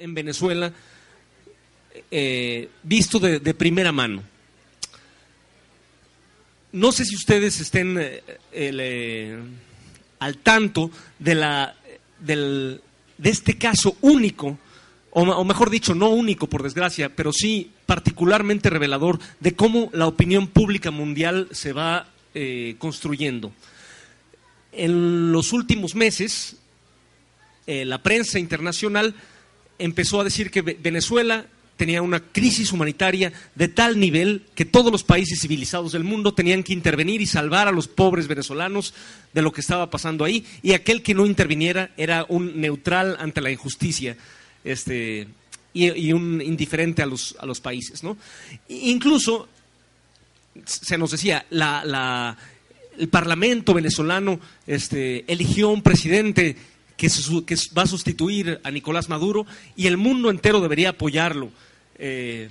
[0.00, 0.72] En Venezuela
[2.10, 4.22] eh, visto de, primera mano.
[6.72, 9.38] No sé si ustedes estén eh, eh,
[10.20, 11.74] al tanto de, la,
[12.20, 12.80] del,
[13.18, 14.58] de este caso único,
[15.10, 20.06] o, o, mejor dicho, no único por desgracia, pero sí particularmente revelador de cómo la
[20.06, 22.08] opinión pública mundial se va
[22.78, 23.52] construyendo.
[24.70, 26.58] En los últimos meses,
[27.66, 29.16] la prensa internacional
[29.80, 31.46] empezó a decir que Venezuela
[31.80, 36.62] tenía una crisis humanitaria de tal nivel que todos los países civilizados del mundo tenían
[36.62, 38.92] que intervenir y salvar a los pobres venezolanos
[39.32, 43.40] de lo que estaba pasando ahí, y aquel que no interviniera era un neutral ante
[43.40, 44.14] la injusticia
[44.62, 45.26] este,
[45.72, 48.02] y, un indiferente a los, a los países.
[48.02, 48.18] ¿no?
[48.68, 49.48] Incluso
[50.64, 52.36] se nos decía, la, la,
[52.98, 56.56] el Parlamento venezolano este, eligió un presidente
[57.00, 61.50] que, va a sustituir a Nicolás Maduro y el mundo entero debería apoyarlo.
[61.98, 62.50] Eh,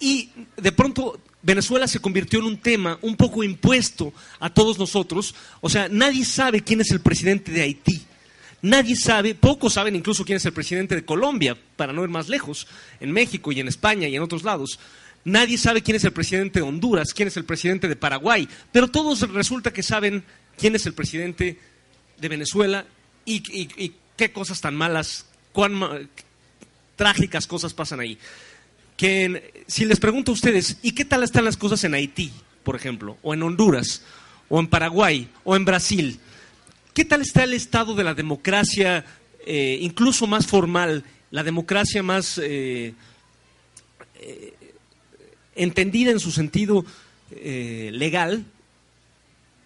[0.00, 5.34] y de pronto Venezuela se convirtió en un tema un poco impuesto a todos nosotros.
[5.60, 8.02] O sea, nadie sabe quién es el presidente de Haití.
[8.62, 12.28] Nadie sabe, pocos saben incluso quién es el presidente de Colombia, para no ir más
[12.28, 12.66] lejos,
[12.98, 14.80] en México y en España y en otros lados.
[15.24, 18.88] Nadie sabe quién es el presidente de Honduras, quién es el presidente de Paraguay, pero
[18.88, 20.24] todos resulta que saben
[20.56, 21.58] quién es el presidente
[22.18, 22.86] de Venezuela
[23.24, 26.08] y, qué cosas tan malas, cuán
[26.96, 28.18] trágicas cosas pasan ahí.
[28.96, 32.32] Que si les pregunto a ustedes, ¿y qué tal están las cosas en Haití,
[32.64, 34.02] por ejemplo, o en Honduras,
[34.48, 36.18] o en Paraguay, o en Brasil?
[36.94, 39.04] ¿Qué tal está el estado de la democracia,
[39.46, 42.94] eh, incluso más formal, la democracia más eh,
[44.16, 44.54] eh,
[45.54, 46.84] entendida en su sentido
[47.30, 48.46] legal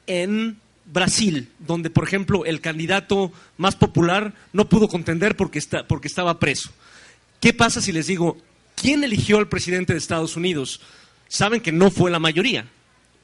[0.09, 6.09] en Brasil, donde, por ejemplo, el candidato más popular no pudo contender porque, está, porque
[6.09, 6.71] estaba preso.
[7.41, 8.37] ¿Qué pasa si les digo,
[8.75, 10.81] ¿quién eligió al presidente de Estados Unidos?
[11.29, 12.67] Saben que no fue la mayoría.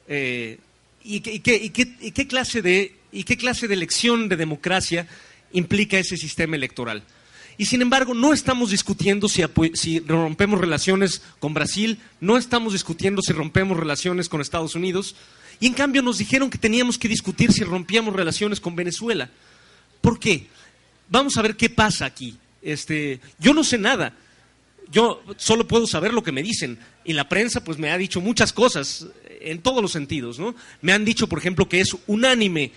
[0.07, 0.59] Eh,
[1.03, 4.29] ¿y, qué, y, qué, y, qué, ¿Y qué clase de y qué clase de elección
[4.29, 5.07] de democracia
[5.51, 7.03] implica ese sistema electoral?
[7.59, 9.43] Y sin embargo, no estamos discutiendo si,
[9.99, 15.17] rompemos relaciones con Brasil, no estamos discutiendo si rompemos relaciones con Estados Unidos,
[15.59, 19.29] y en cambio nos dijeron que teníamos que discutir si rompíamos relaciones con Venezuela.
[20.01, 20.47] ¿Por qué?
[21.09, 22.37] Vamos a ver qué pasa aquí.
[22.61, 24.13] Este, yo no sé nada.
[24.91, 26.79] Yo solo puedo saber lo que me dicen.
[27.03, 29.07] Y la prensa pues me ha dicho muchas cosas
[29.41, 30.39] en todos los sentidos.
[30.39, 30.55] ¿no?
[30.81, 32.71] Me han dicho, por ejemplo, que es unánime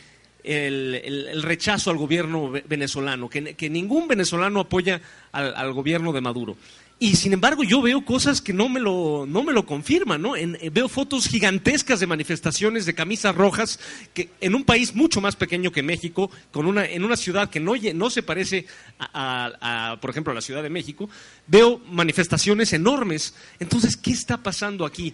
[0.45, 5.01] el, rechazo al gobierno venezolano, que, ningún venezolano apoya
[5.31, 6.57] al, gobierno de Maduro.
[7.03, 10.37] Y sin embargo yo veo cosas que no me lo, no me lo confirman, ¿no?
[10.37, 13.81] En, veo fotos gigantescas de manifestaciones de camisas rojas
[14.15, 17.59] que en un país mucho más pequeño que México, con una, en una ciudad que
[17.59, 18.67] no, no se parece
[19.01, 21.11] a, por ejemplo, a la Ciudad de México,
[21.49, 23.35] veo manifestaciones enormes.
[23.59, 25.13] Entonces, ¿qué está pasando aquí?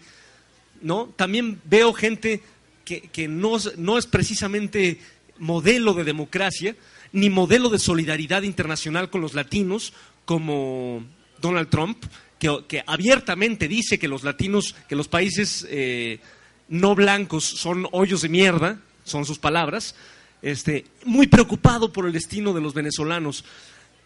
[0.82, 1.14] ¿No?
[1.16, 2.42] También veo gente
[2.84, 5.00] que, que no, no es precisamente
[5.38, 6.76] modelo de democracia,
[7.12, 9.94] ni modelo de solidaridad internacional con los latinos,
[10.26, 11.02] como
[11.40, 12.04] Donald Trump,
[12.38, 16.20] que, abiertamente dice que los latinos, que los países eh,
[16.68, 19.94] no blancos son hoyos de mierda, son sus palabras,
[20.42, 23.44] este, muy preocupado por el destino de los venezolanos.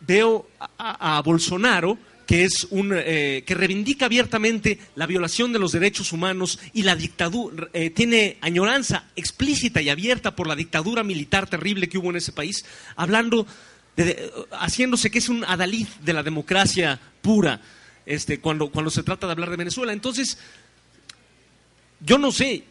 [0.00, 5.72] Veo a, a Bolsonaro, que, es un, eh, que reivindica abiertamente la violación de los
[5.72, 11.48] derechos humanos y la dictadura, eh, tiene añoranza explícita y abierta por la dictadura militar
[11.48, 12.64] terrible que hubo en ese país,
[12.96, 13.46] hablando
[13.96, 17.60] de, haciéndose que es un adalid de la democracia pura
[18.06, 19.92] este, cuando, cuando se trata de hablar de Venezuela.
[19.92, 20.38] Entonces,
[22.00, 22.64] yo no sé,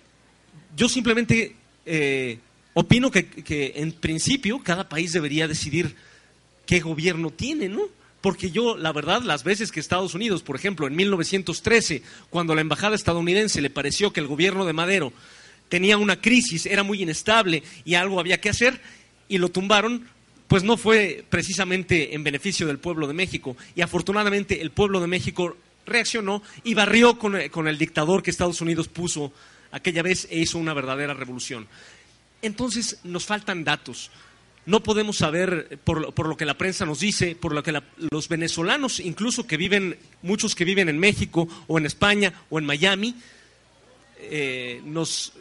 [0.75, 2.39] yo simplemente eh,
[2.73, 5.95] opino que, que, en principio cada país debería decidir
[6.65, 7.81] qué gobierno tiene, ¿no?
[8.21, 12.61] Porque yo, la verdad, las veces que Estados Unidos, por ejemplo, en 1913, cuando la
[12.61, 15.11] embajada estadounidense le pareció que el gobierno de Madero
[15.69, 18.79] tenía una crisis, era muy inestable y algo había que hacer,
[19.27, 20.07] y lo tumbaron,
[20.51, 23.55] pues no fue precisamente en beneficio del pueblo de México.
[23.73, 25.55] Y afortunadamente el pueblo de México
[25.85, 29.31] reaccionó y barrió con, con el dictador que Estados Unidos puso
[29.71, 31.69] aquella vez e hizo una verdadera revolución.
[32.41, 34.11] Entonces nos faltan datos.
[34.65, 37.85] No podemos saber por, por, lo que la prensa nos dice, por lo que la,
[38.11, 42.65] los venezolanos, incluso que viven, muchos que viven en México o en España o en
[42.65, 43.15] Miami,
[44.19, 45.31] eh, nos,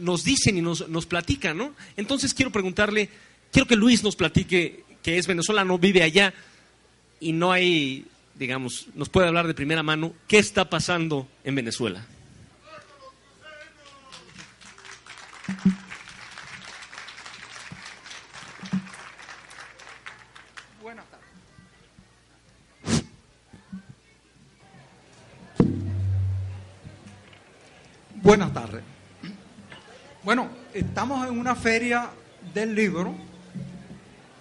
[0.00, 1.72] nos, dicen y nos, nos platican, ¿no?
[1.96, 3.10] Entonces quiero preguntarle,
[3.56, 6.34] quiero que Luis nos platique que es venezolano, vive allá
[7.20, 8.04] y no hay,
[8.34, 12.04] digamos, nos puede hablar de primera mano qué está pasando en Venezuela.
[28.22, 28.82] Buenas tardes.
[30.22, 32.10] Bueno, estamos en una feria
[32.52, 33.14] del libro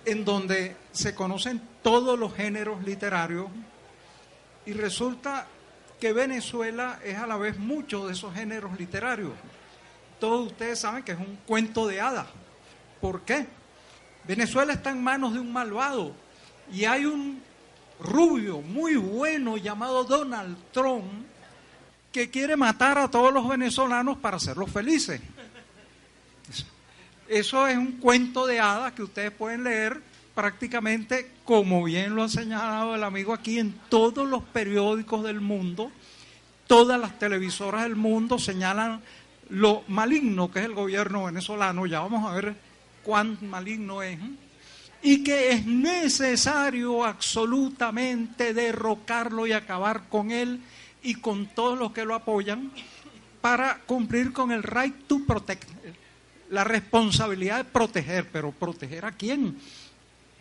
[0.06, 3.48] en donde se conocen todos los géneros literarios
[4.66, 5.48] y resulta
[6.00, 9.34] que Venezuela es a la vez muchos de esos géneros literarios.
[10.20, 12.28] Todos ustedes saben que es un cuento de hadas.
[13.02, 13.48] ¿Por qué?
[14.28, 16.14] Venezuela está en manos de un malvado
[16.72, 17.42] y hay un
[18.00, 21.06] rubio muy bueno llamado Donald Trump
[22.12, 25.22] que quiere matar a todos los venezolanos para hacerlos felices.
[27.28, 30.02] Eso es un cuento de hadas que ustedes pueden leer
[30.36, 35.92] prácticamente, como bien lo ha señalado el amigo aquí, en todos los periódicos del mundo,
[36.68, 39.02] todas las televisoras del mundo señalan
[39.50, 42.56] lo maligno que es el gobierno venezolano, ya vamos a ver
[43.04, 44.20] cuán maligno es,
[45.02, 50.60] y que es necesario absolutamente derrocarlo y acabar con él
[51.02, 52.72] y con todos los que lo apoyan
[53.40, 55.70] para cumplir con el right to protect,
[56.56, 59.58] la responsabilidad de proteger, pero proteger a quién?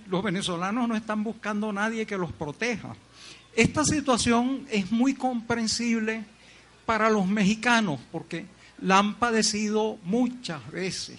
[0.09, 2.95] Los venezolanos no están buscando a nadie que los proteja.
[3.57, 6.25] Esta situación es muy comprensible
[6.87, 8.47] para los mexicanos porque
[8.81, 11.19] la han padecido muchas veces.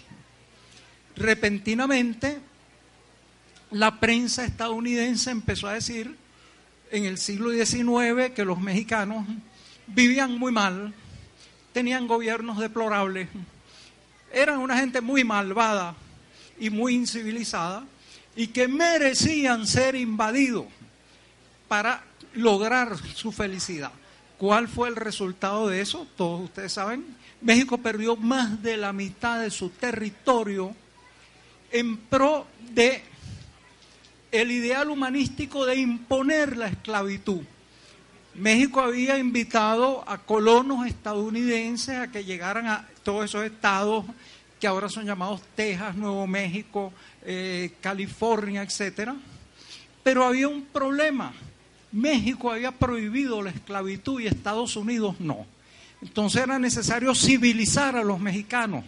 [1.17, 2.39] Repentinamente,
[3.71, 6.15] la prensa estadounidense empezó a decir
[6.89, 9.25] en el siglo XIX que los mexicanos
[9.87, 10.93] vivían muy mal,
[11.73, 13.27] tenían gobiernos deplorables,
[14.35, 15.95] eran una gente muy malvada
[16.59, 17.85] y muy incivilizada
[18.35, 20.65] y que merecían ser invadidos
[21.69, 22.03] para
[22.33, 23.91] lograr su felicidad.
[24.37, 26.05] ¿Cuál fue el resultado de eso?
[26.17, 27.05] Todos ustedes saben.
[27.41, 30.75] México perdió más de la mitad de su territorio
[31.71, 33.03] en pro de
[34.33, 37.41] el ideal humanístico de imponer la esclavitud.
[38.33, 44.03] México había invitado a colonos estadounidenses a que llegaran a todos esos estados
[44.59, 46.91] que ahora son llamados Texas, Nuevo México,
[47.23, 49.15] eh, California, etcétera.
[50.03, 51.31] Pero había un problema.
[51.93, 55.45] México había prohibido la esclavitud y Estados Unidos no.
[56.01, 58.83] Entonces era necesario civilizar a los mexicanos,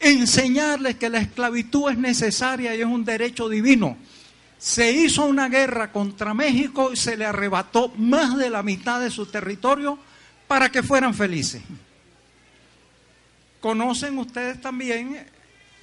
[0.00, 3.98] enseñarles que la esclavitud es necesaria y es un derecho divino
[4.58, 9.10] se hizo una guerra contra México y se le arrebató más de la mitad de
[9.10, 9.98] su territorio
[10.48, 11.62] para que fueran felices.
[13.66, 15.26] Conocen ustedes también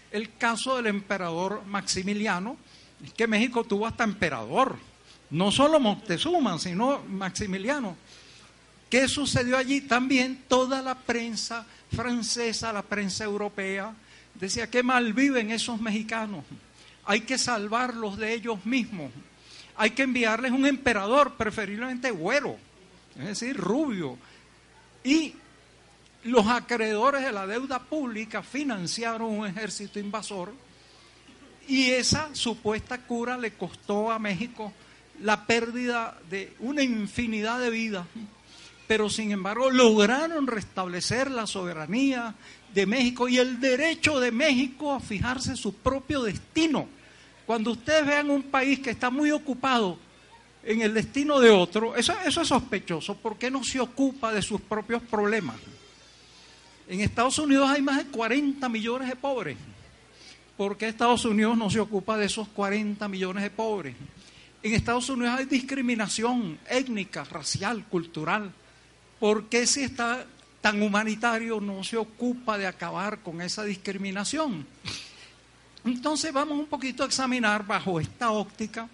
[0.10, 2.56] el caso del emperador Maximiliano,
[3.04, 4.78] es que México tuvo hasta emperador,
[5.32, 7.98] no solo Moctezuma, sino Maximiliano.
[8.90, 9.82] ¿Qué sucedió allí?
[9.82, 13.94] También toda la prensa francesa, la prensa europea,
[14.36, 16.46] decía que mal viven esos mexicanos
[17.04, 19.12] hay que salvarlos de ellos mismos.
[19.76, 22.56] Hay que enviarles un emperador, preferiblemente güero,
[23.20, 24.18] es decir, rubio.
[25.04, 25.36] Y
[26.24, 30.54] los acreedores de la deuda pública financiaron un ejército invasor
[31.68, 34.74] y esa supuesta cura le costó a México
[35.22, 38.08] la pérdida de una infinidad de vidas,
[38.88, 42.36] pero sin embargo lograron restablecer la soberanía
[42.74, 46.88] de México y el derecho de México a fijarse su propio destino.
[47.46, 49.98] Cuando ustedes vean un país que está muy ocupado
[50.64, 53.16] en el destino de otro, eso, eso es sospechoso.
[53.16, 55.58] ¿Por qué no se ocupa de sus propios problemas?
[56.88, 59.58] En Estados Unidos hay más de 40 millones de pobres.
[60.58, 63.96] ¿Por qué Estados Unidos no se ocupa de esos 40 millones de pobres?
[64.62, 68.52] En Estados Unidos hay discriminación étnica, racial, cultural.
[69.20, 70.26] ¿Por qué si está
[70.62, 74.66] tan humanitario no se ocupa de acabar con esa discriminación?
[75.86, 78.88] Entonces vamos un poquito a examinar bajo esta óptica,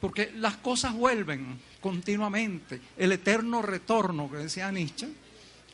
[0.00, 5.08] porque las cosas vuelven continuamente, el eterno retorno que decía Nietzsche.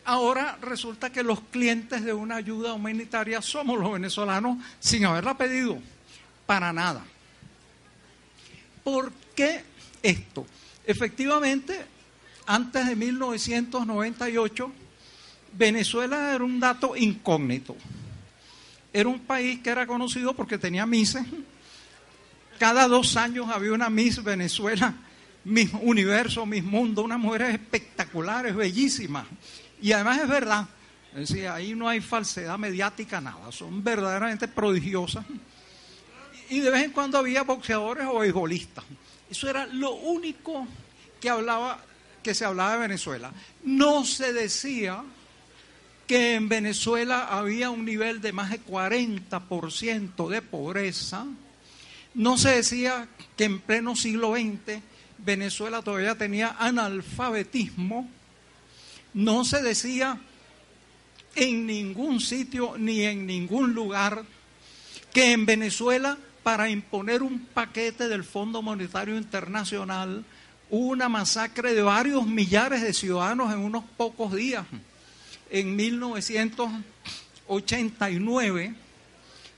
[0.07, 5.79] Ahora resulta que los clientes de una ayuda humanitaria somos los venezolanos sin haberla pedido,
[6.47, 7.05] para nada.
[8.87, 9.65] ¿por qué
[10.01, 10.47] esto?
[10.87, 11.77] Efectivamente,
[12.47, 14.73] antes de 1998,
[15.55, 17.75] Venezuela era un dato incógnito.
[18.93, 21.27] Era un país que era conocido porque tenía mises.
[22.61, 24.95] Cada dos años había una Miss Venezuela,
[25.43, 29.27] Miss Universo, Miss Mundo, unas mujeres espectaculares, bellísimas.
[29.80, 30.66] Y además es verdad,
[31.52, 35.25] ahí no hay falsedad mediática, nada, son verdaderamente prodigiosas.
[36.49, 38.85] Y de vez en cuando había boxeadores o beisbolistas.
[39.30, 40.66] Eso era lo único
[41.21, 41.80] que hablaba,
[42.23, 43.33] que se hablaba de Venezuela.
[43.64, 45.02] No se decía
[46.06, 51.26] que en Venezuela había un nivel de más de 40% de pobreza.
[52.14, 54.80] No se decía que en pleno siglo XX
[55.18, 58.09] Venezuela todavía tenía analfabetismo.
[59.17, 60.21] No se decía
[61.35, 64.27] en ningún sitio ni en ningún lugar
[65.15, 70.23] que en Venezuela para imponer un paquete del Fondo Monetario Internacional
[70.69, 74.67] hubo una masacre de varios millares de ciudadanos en unos pocos días.
[75.49, 78.75] En 1989,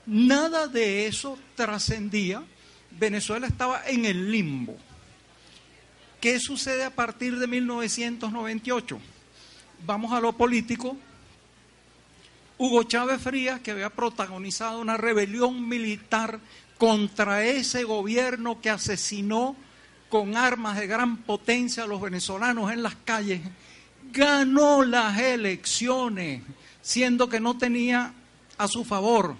[0.05, 2.41] nada de eso trascendía.
[2.91, 4.77] Venezuela estaba en el limbo.
[6.21, 9.01] ¿Qué sucede a partir de 1998?
[9.85, 10.97] Vamos a lo político.
[12.57, 16.39] Hugo Chávez Frías, que había protagonizado una rebelión militar
[16.77, 19.55] contra ese gobierno que asesinó
[20.09, 23.41] con armas de gran potencia a los venezolanos en las calles,
[24.11, 26.41] ganó las elecciones,
[26.81, 28.13] siendo que no tenía
[28.57, 29.35] a su favor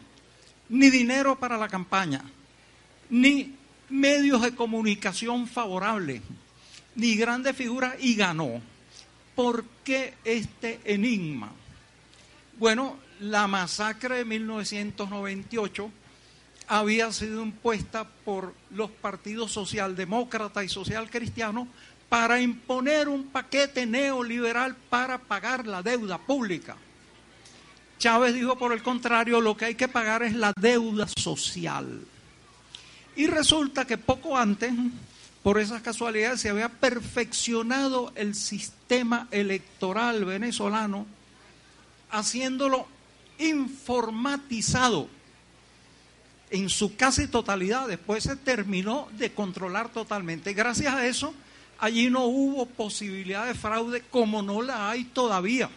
[0.69, 2.23] ni dinero para la campaña,
[3.09, 3.55] ni
[3.89, 6.21] medios de comunicación favorables,
[6.95, 8.61] ni grandes figuras, y ganó.
[9.39, 11.49] ¿Por qué este enigma?
[12.57, 15.89] Bueno, la masacre de 1998
[16.67, 21.69] había sido impuesta por los partidos socialdemócrata y social cristiano
[22.09, 26.75] para imponer un paquete neoliberal para pagar la deuda pública.
[27.97, 32.01] Chávez dijo, por el contrario, lo que hay que pagar es la deuda social.
[33.15, 34.73] Y resulta que poco antes,
[35.43, 41.05] por esas casualidades, se había perfeccionado el sistema electoral venezolano,
[42.11, 42.87] haciéndolo
[43.37, 45.07] informatizado
[46.49, 47.87] en su casi totalidad.
[47.87, 50.53] Después se terminó de controlar totalmente.
[50.53, 51.33] Gracias a eso,
[51.79, 55.69] allí no hubo posibilidad de fraude como no la hay todavía.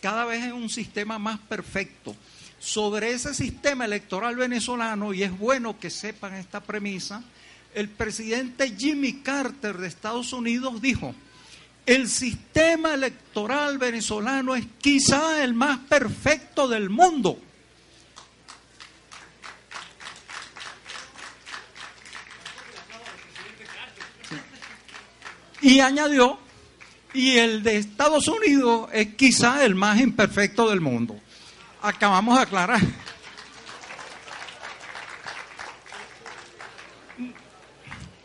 [0.00, 2.14] Cada vez es un sistema más perfecto.
[2.60, 7.22] Sobre ese sistema electoral venezolano, y es bueno que sepan esta premisa,
[7.74, 11.14] el presidente Jimmy Carter de Estados Unidos dijo,
[11.86, 17.38] el sistema electoral venezolano es quizá el más perfecto del mundo.
[25.60, 26.38] Y añadió,
[27.12, 31.18] y el de Estados Unidos es quizá el más imperfecto del mundo.
[31.82, 32.80] Acabamos de aclarar.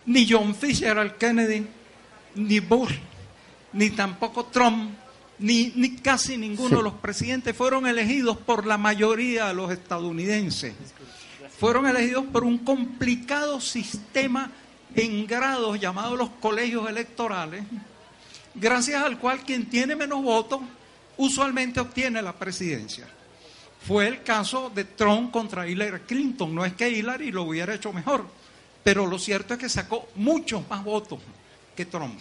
[0.10, 1.68] Ni John Fisher, Kennedy,
[2.34, 2.96] ni Bush,
[3.74, 4.92] ni tampoco Trump,
[5.38, 10.74] ni, ni casi ninguno de los presidentes fueron elegidos por la mayoría de los estadounidenses.
[11.60, 14.52] Fueron elegidos por un complicado sistema
[14.96, 17.64] en grados llamados los colegios electorales,
[18.56, 20.62] gracias al cual quien tiene menos votos
[21.18, 23.08] usualmente obtiene la presidencia.
[23.86, 26.56] Fue el caso de Trump contra Hillary Clinton.
[26.56, 28.26] No es que Hillary lo hubiera hecho mejor,
[28.90, 31.20] pero lo cierto es que sacó muchos más votos
[31.76, 32.20] que Trump.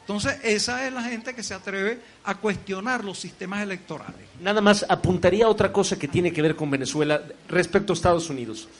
[0.00, 4.26] Entonces, esa es la gente que se atreve a cuestionar los sistemas electorales.
[4.40, 8.30] Nada más apuntaría a otra cosa que tiene que ver con Venezuela respecto a Estados
[8.30, 8.70] Unidos.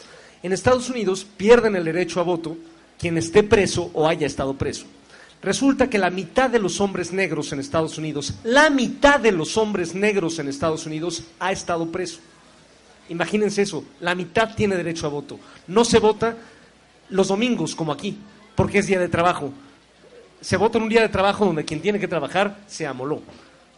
[0.42, 2.56] En Estados Unidos pierden el derecho a voto
[2.98, 4.86] quien esté preso o haya estado preso.
[5.42, 9.58] Resulta que la mitad de los hombres negros en Estados Unidos, la mitad de los
[9.58, 12.20] hombres negros en Estados Unidos ha estado preso.
[13.10, 15.38] Imagínense eso, la mitad tiene derecho a voto.
[15.66, 16.34] No se vota
[17.10, 18.18] los domingos como aquí,
[18.54, 19.52] porque es día de trabajo.
[20.40, 23.22] Se vota en un día de trabajo donde quien tiene que trabajar se amoló.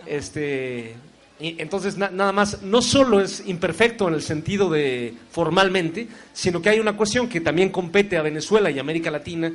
[0.06, 0.96] Este,
[1.38, 6.80] entonces, nada más, no solo es imperfecto en el sentido de formalmente, sino que hay
[6.80, 9.50] una cuestión que también compete a Venezuela y América Latina,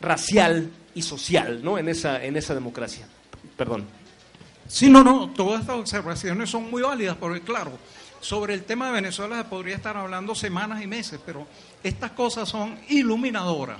[0.00, 1.78] racial y social, ¿no?
[1.78, 3.08] En esa, en esa democracia.
[3.56, 3.86] Perdón.
[4.68, 7.72] Sí, no, no, todas estas observaciones son muy válidas, porque claro,
[8.20, 11.46] sobre el tema de Venezuela se podría estar hablando semanas y meses, pero
[11.82, 13.78] estas cosas son iluminadoras.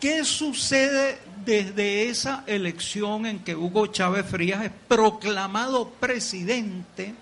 [0.00, 7.14] ¿Qué sucede desde esa elección en que Hugo Chávez Frías es proclamado presidente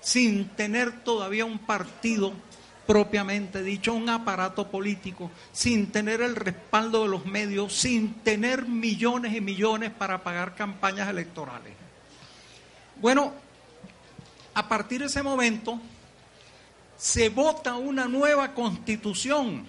[0.00, 2.32] sin tener todavía un partido
[2.86, 9.34] propiamente dicho, un aparato político, sin tener el respaldo de los medios, sin tener millones
[9.34, 11.72] y millones para pagar campañas electorales.
[13.00, 13.32] Bueno,
[14.54, 15.80] a partir de ese momento
[16.96, 19.66] se vota una nueva constitución.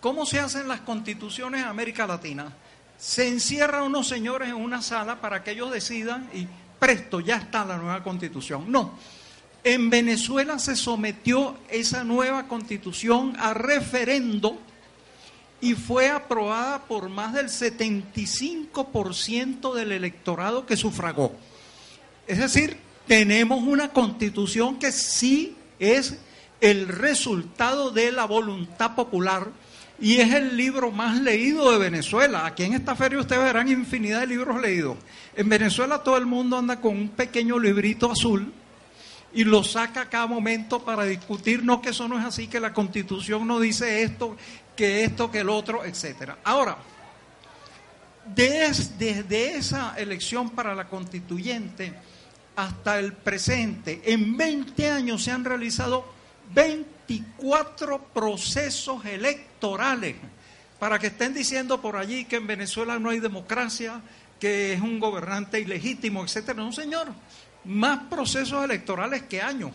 [0.00, 2.52] ¿Cómo se hacen las constituciones en América Latina?
[2.98, 6.46] Se encierran unos señores en una sala para que ellos decidan y
[6.78, 8.70] presto, ya está la nueva constitución.
[8.70, 8.98] No,
[9.64, 14.58] en Venezuela se sometió esa nueva constitución a referendo
[15.60, 21.36] y fue aprobada por más del 75% del electorado que sufragó.
[22.26, 26.18] Es decir, tenemos una constitución que sí es
[26.62, 29.48] el resultado de la voluntad popular
[30.00, 32.46] y es el libro más leído de Venezuela.
[32.46, 34.96] Aquí en esta feria ustedes verán infinidad de libros leídos.
[35.34, 38.52] En Venezuela todo el mundo anda con un pequeño librito azul
[39.34, 42.60] y lo saca a cada momento para discutir, no que eso no es así, que
[42.60, 44.36] la constitución no dice esto,
[44.76, 46.38] que esto, que el otro, etcétera.
[46.44, 46.78] Ahora,
[48.24, 51.92] desde esa elección para la constituyente
[52.54, 56.21] hasta el presente, en 20 años se han realizado
[56.54, 60.16] 24 procesos electorales
[60.78, 64.00] para que estén diciendo por allí que en Venezuela no hay democracia,
[64.40, 66.62] que es un gobernante ilegítimo, etcétera.
[66.62, 67.12] No, señor
[67.64, 69.70] más procesos electorales que años.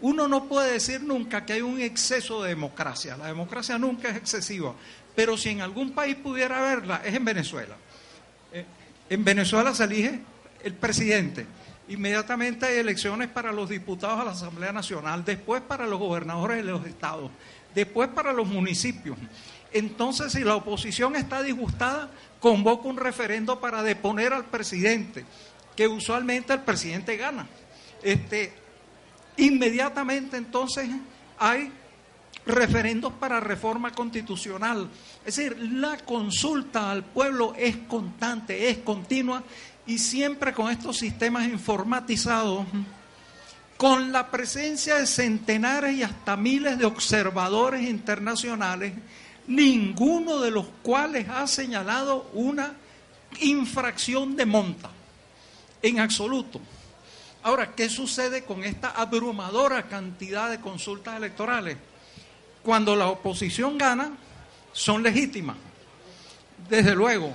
[0.00, 3.16] Uno no puede decir nunca que hay un exceso de democracia.
[3.16, 4.74] La democracia nunca es excesiva.
[5.14, 7.76] Pero si en algún país pudiera haberla, es en Venezuela.
[8.52, 8.64] Eh,
[9.08, 10.20] en Venezuela se elige
[10.62, 11.46] el presidente.
[11.90, 16.70] Inmediatamente hay elecciones para los diputados a la Asamblea Nacional, después para los gobernadores de
[16.70, 17.32] los estados,
[17.74, 19.18] después para los municipios.
[19.72, 25.24] Entonces, si la oposición está disgustada, convoca un referendo para deponer al presidente
[25.74, 27.48] que usualmente el presidente gana.
[28.04, 28.52] Este,
[29.36, 30.88] inmediatamente entonces
[31.38, 31.72] hay
[32.46, 34.88] referendos para reforma constitucional.
[35.24, 39.42] Es decir, la consulta al pueblo es constante, es continua
[39.86, 42.66] y siempre con estos sistemas informatizados,
[43.76, 48.92] con la presencia de centenares y hasta miles de observadores internacionales,
[49.46, 52.74] ninguno de los cuales ha señalado una
[53.40, 54.90] infracción de monta
[55.82, 56.60] en absoluto.
[57.42, 61.78] Ahora, ¿qué sucede con esta abrumadora cantidad de consultas electorales?
[62.62, 64.12] Cuando la oposición gana,
[64.72, 65.56] son legítimas,
[66.68, 67.34] desde luego.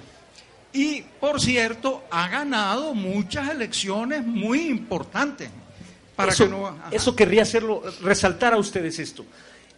[0.75, 5.49] Y, por cierto, ha ganado muchas elecciones muy importantes.
[6.17, 6.77] Para eso, que no...
[6.91, 9.25] eso querría hacerlo, resaltar a ustedes esto.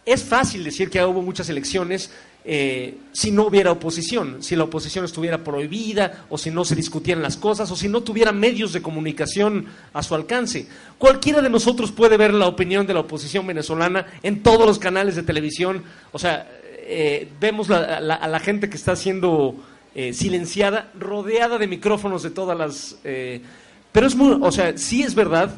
[0.04, 2.10] Es fácil decir que hubo muchas elecciones
[2.44, 7.22] eh, si no hubiera oposición, si la oposición estuviera prohibida o si no se discutieran
[7.22, 10.66] las cosas o si no tuviera medios de comunicación a su alcance.
[10.98, 15.14] Cualquiera de nosotros puede ver la opinión de la oposición venezolana en todos los canales
[15.14, 15.84] de televisión.
[16.10, 19.54] O sea, eh, vemos a la gente que está siendo
[19.98, 22.96] eh, silenciada, rodeada de micrófonos de todas las...
[23.02, 25.50] pero es muy, o sea, sí es verdad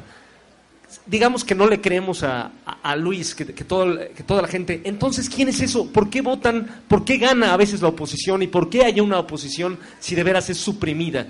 [1.07, 2.51] digamos que no le creemos a,
[2.97, 5.91] Luis, que, que, toda la gente, entonces, ¿quién es eso?
[5.93, 6.83] ¿Por qué votan?
[6.89, 8.43] ¿Por qué gana a veces la oposición?
[8.43, 11.27] ¿Y por qué hay una oposición si de veras es suprimida?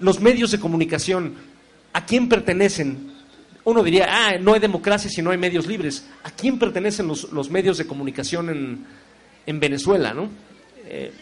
[0.00, 1.34] Los medios de comunicación,
[1.92, 3.12] ¿a quién pertenecen?
[3.64, 6.06] Uno diría, ah, no hay democracia si no hay medios libres.
[6.24, 8.86] ¿A quién pertenecen los, medios de comunicación en,
[9.46, 10.28] en Venezuela, no?
[10.84, 11.12] Eh,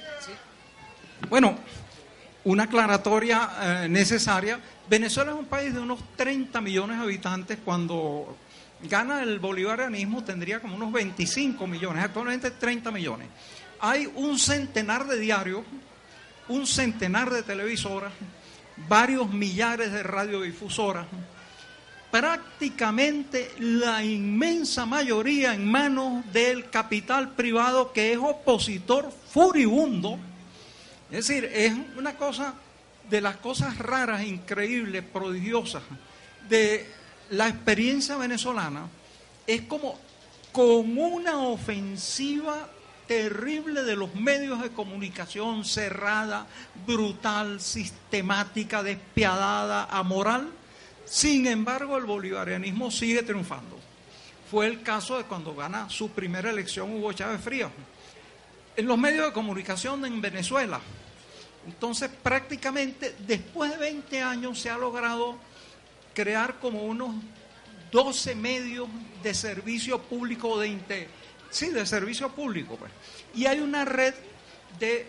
[1.29, 1.57] bueno,
[2.45, 7.59] una aclaratoria eh, necesaria Venezuela es un país de unos 30 millones de habitantes.
[7.65, 8.37] Cuando
[8.89, 13.29] gana el bolivarianismo tendría como unos 25 millones, actualmente 30 millones.
[13.81, 15.65] Hay un centenar de diarios,
[16.49, 18.12] un centenar de televisoras,
[18.89, 21.07] varios millares de radiodifusoras,
[22.12, 30.19] prácticamente la inmensa mayoría en manos del capital privado que es opositor furibundo.
[31.11, 32.55] Es decir, es una cosa
[33.09, 35.83] de las cosas raras, increíbles, prodigiosas
[36.49, 36.87] de
[37.31, 38.88] la experiencia venezolana
[39.47, 39.99] es como
[40.53, 42.69] con una ofensiva
[43.07, 46.47] terrible de los medios de comunicación cerrada,
[46.87, 50.49] brutal, sistemática, despiadada, amoral.
[51.05, 53.79] Sin embargo, el bolivarianismo sigue triunfando.
[54.51, 57.71] Fue el caso de cuando gana su primera elección Hugo Chávez Frías.
[58.77, 60.81] En los medios de comunicación en Venezuela,
[61.67, 65.37] entonces, prácticamente después de 20 años se ha logrado
[66.15, 67.15] crear como unos
[67.91, 68.89] 12 medios
[69.23, 71.09] de servicio público de inter...
[71.51, 72.93] sí, de servicio público, pues.
[73.35, 74.15] Y hay una red
[74.79, 75.07] de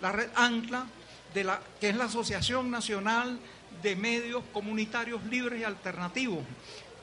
[0.00, 0.86] la red ANCLA,
[1.34, 3.40] de la, que es la Asociación Nacional
[3.82, 6.44] de Medios Comunitarios Libres y Alternativos.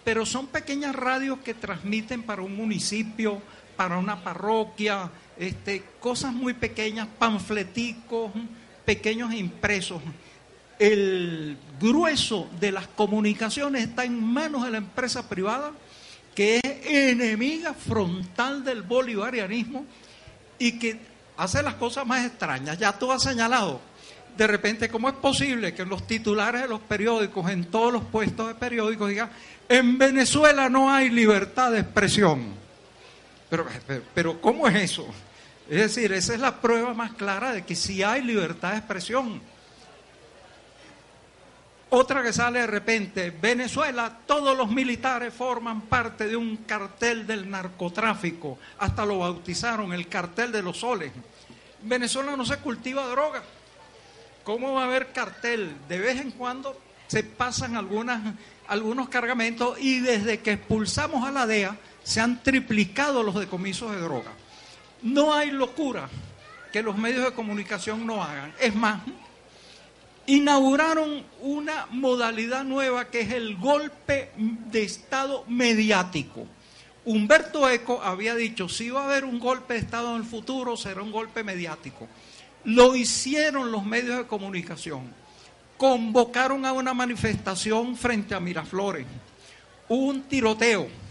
[0.06, 3.42] Pero son pequeñas radios que transmiten para un municipio,
[3.76, 8.32] para una parroquia, este, cosas muy pequeñas, panfleticos,
[8.86, 10.02] pequeños impresos.
[10.80, 15.72] El grueso de las comunicaciones está en manos de la empresa privada,
[16.36, 19.86] que es enemiga frontal del bolivarianismo
[20.60, 21.00] y que
[21.38, 22.78] hace las cosas más extrañas.
[22.78, 23.80] Ya tú has señalado,
[24.36, 28.48] de repente, ¿cómo es posible que los titulares de los periódicos, en todos los puestos
[28.48, 29.30] de periódicos, digan,
[29.70, 32.63] en Venezuela no hay libertad de expresión?
[33.54, 33.68] Pero,
[34.16, 35.06] pero, ¿cómo es eso?
[35.70, 39.40] Es decir, esa es la prueba más clara de que sí hay libertad de expresión.
[41.92, 47.48] Otra que sale de repente, Venezuela, todos los militares forman parte de un cartel del
[47.48, 51.12] narcotráfico, hasta lo bautizaron el cartel de los soles.
[51.84, 53.44] En Venezuela no se cultiva droga.
[54.44, 55.76] ¿Cómo va a haber cartel?
[55.88, 58.34] De vez en cuando se pasan algunas,
[58.68, 64.02] algunos cargamentos y desde que expulsamos a la DEA se han triplicado los decomisos de
[64.02, 64.32] droga.
[65.02, 66.10] No hay locura
[66.72, 68.54] que los medios de comunicación no hagan.
[68.60, 69.02] Es más,
[70.26, 76.48] inauguraron una modalidad nueva que es el golpe de Estado mediático.
[77.06, 80.78] Humberto Eco había dicho, si va a haber un golpe de Estado en el futuro,
[80.78, 82.08] será un golpe mediático.
[82.64, 85.14] Lo hicieron los medios de comunicación.
[85.78, 89.06] Convocaron a una manifestación frente a Miraflores.
[89.90, 91.03] un tiroteo.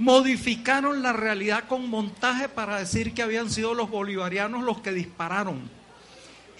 [0.00, 5.80] Modificaron la realidad con montaje para decir que habían sido los bolivarianos los que dispararon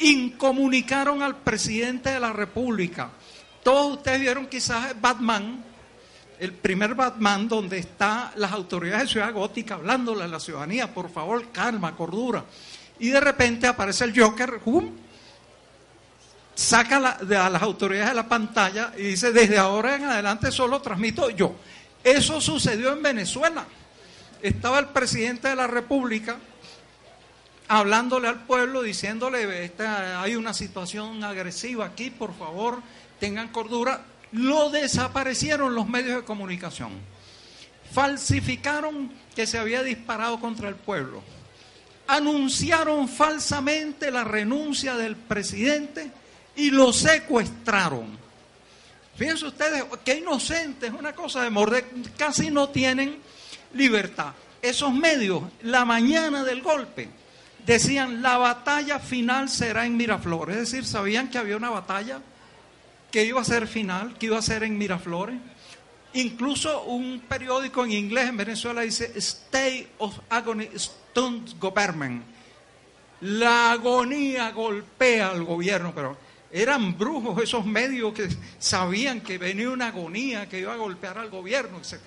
[0.01, 3.11] incomunicaron al presidente de la República.
[3.63, 5.63] Todos ustedes vieron quizás Batman,
[6.39, 11.11] el primer Batman donde están las autoridades de Ciudad Gótica hablándole a la ciudadanía, por
[11.11, 12.45] favor, calma, cordura.
[12.99, 14.61] Y de repente aparece el Joker,
[16.55, 21.29] saca a las autoridades de la pantalla y dice, desde ahora en adelante solo transmito
[21.31, 21.55] yo.
[22.03, 23.67] Eso sucedió en Venezuela.
[24.43, 26.39] Estaba el presidente de la República
[27.69, 32.83] hablándole al pueblo, diciéndole, hay una situación agresiva aquí, por favor,
[33.21, 34.05] tengan cordura.
[34.33, 36.91] Lo desaparecieron los medios de comunicación.
[37.93, 41.23] Falsificaron que se había disparado contra el pueblo.
[42.09, 46.11] Anunciaron falsamente la renuncia del presidente
[46.57, 48.19] y lo secuestraron.
[49.21, 51.85] Fíjense ustedes, qué inocentes, una cosa de morder,
[52.17, 53.19] casi no tienen
[53.75, 54.33] libertad.
[54.63, 57.11] Esos medios, la mañana del golpe,
[57.67, 60.57] decían la batalla final será en Miraflores.
[60.57, 62.23] Es decir, sabían que había una batalla
[63.13, 65.37] que iba a ser final, que iba a ser en Miraflores.
[66.15, 72.23] Incluso un periódico en inglés en Venezuela dice State of Agony Stunts Government.
[73.21, 79.89] La agonía golpea al gobierno, pero eran brujos esos medios que sabían que venía una
[79.89, 82.01] agonía que iba a golpear al gobierno, etc.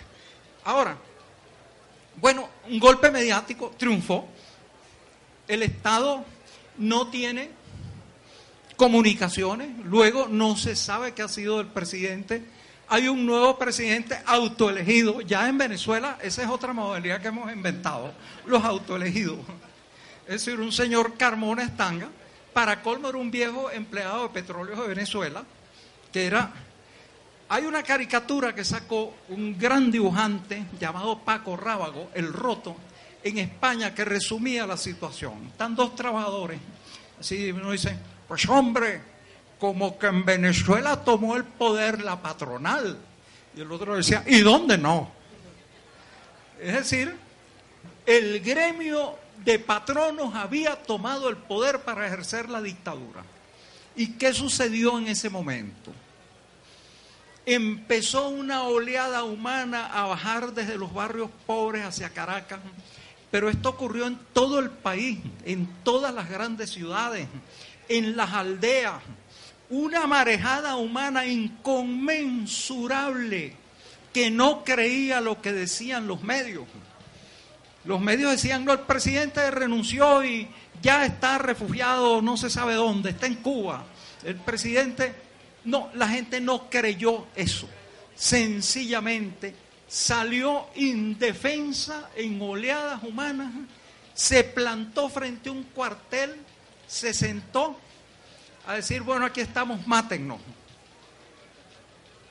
[0.66, 0.98] Ahora,
[2.18, 4.28] bueno, un golpe mediático triunfó,
[5.48, 6.24] el Estado
[6.78, 7.50] no tiene
[8.76, 12.44] comunicaciones, luego no se sabe qué ha sido del presidente.
[12.90, 15.22] Hay un nuevo presidente autoelegido.
[15.22, 18.14] Ya en Venezuela, esa es otra modalidad que hemos inventado,
[18.46, 19.40] los autoelegidos.
[20.28, 22.10] Es decir, un señor Carmona Estanga,
[22.54, 25.44] para colmo era un viejo empleado de petróleos de Venezuela,
[26.12, 26.52] que era...
[27.50, 32.76] Hay una caricatura que sacó un gran dibujante llamado Paco Rábago, el Roto,
[33.24, 35.48] en España que resumía la situación.
[35.52, 36.60] Están dos trabajadores.
[37.20, 37.96] Así uno dice,
[38.28, 39.02] pues hombre,
[39.60, 42.98] como que en Venezuela tomó el poder la patronal.
[43.56, 45.12] Y el otro decía, ¿y dónde no?
[46.60, 47.16] Es decir,
[48.06, 53.24] el gremio de patronos había tomado el poder para ejercer la dictadura.
[53.96, 55.92] ¿Y qué sucedió en ese momento?
[57.46, 62.60] Empezó una oleada humana a bajar desde los barrios pobres hacia Caracas
[63.34, 67.28] pero esto ocurrió en todo el país, en todas las grandes ciudades,
[67.90, 69.02] en las aldeas.
[69.72, 73.56] Una marejada humana inconmensurable
[74.14, 76.68] que no creía lo que decían los medios.
[77.86, 80.48] Los medios decían, no, el presidente renunció y
[80.82, 83.86] ya está refugiado, no se sabe dónde, está en Cuba.
[84.24, 85.14] El presidente,
[85.66, 87.68] no, la gente no creyó eso.
[88.16, 89.56] Sencillamente
[89.88, 93.54] salió indefensa en oleadas humanas,
[94.14, 96.36] se plantó frente a un cuartel,
[96.88, 97.78] se sentó
[98.66, 100.40] a decir, bueno, aquí estamos, mátennos.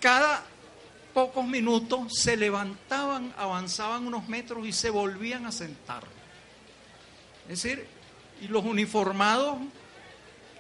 [0.01, 0.45] Cada
[1.15, 6.05] pocos minutos se levantaban, avanzaban unos metros y se volvían a sentar.
[7.49, 7.87] Es decir,
[8.41, 9.59] y los uniformados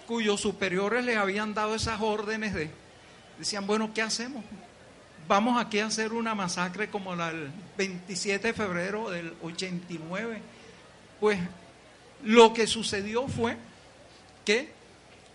[0.06, 2.70] cuyos superiores les habían dado esas órdenes de,
[3.38, 4.44] decían, bueno, ¿qué hacemos?
[5.28, 10.40] vamos aquí a hacer una masacre como la del 27 de febrero del 89.
[11.20, 11.38] Pues
[12.22, 13.56] lo que sucedió fue
[14.44, 14.72] que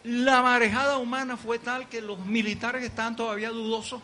[0.04, 4.02] la marejada humana fue tal que los militares estaban todavía dudosos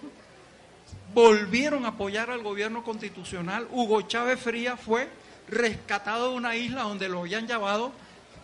[1.13, 3.67] volvieron a apoyar al gobierno constitucional.
[3.71, 5.09] Hugo Chávez Frías fue
[5.47, 7.91] rescatado de una isla donde lo habían llevado,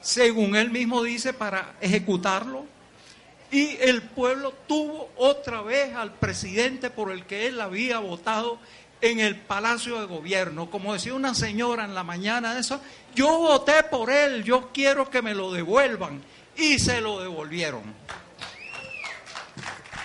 [0.02, 2.66] según él mismo dice, para ejecutarlo.
[3.52, 8.60] Y el pueblo tuvo otra vez al presidente por el que él había votado
[9.02, 10.70] en el Palacio de Gobierno.
[10.70, 12.80] Como decía una señora en la mañana de eso,
[13.16, 16.22] yo voté por él, yo quiero que me lo devuelvan.
[16.56, 17.82] Y se lo devolvieron.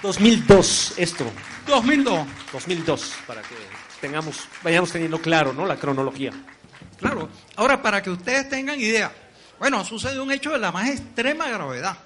[0.02, 1.24] 2002, esto.
[1.66, 2.26] 2002.
[2.52, 3.54] 2002, para que
[4.00, 5.66] tengamos, vayamos teniendo claro, ¿no?
[5.66, 6.32] La cronología.
[6.98, 7.28] Claro.
[7.56, 9.12] Ahora, para que ustedes tengan idea,
[9.58, 11.96] bueno, ha sucedido un hecho de la más extrema gravedad.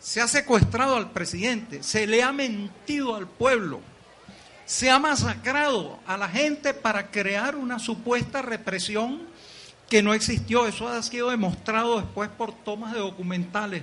[0.00, 3.80] Se ha secuestrado al presidente, se le ha mentido al pueblo,
[4.64, 9.22] se ha masacrado a la gente para crear una supuesta represión
[9.88, 10.66] que no existió.
[10.66, 13.82] Eso ha sido demostrado después por tomas de documentales.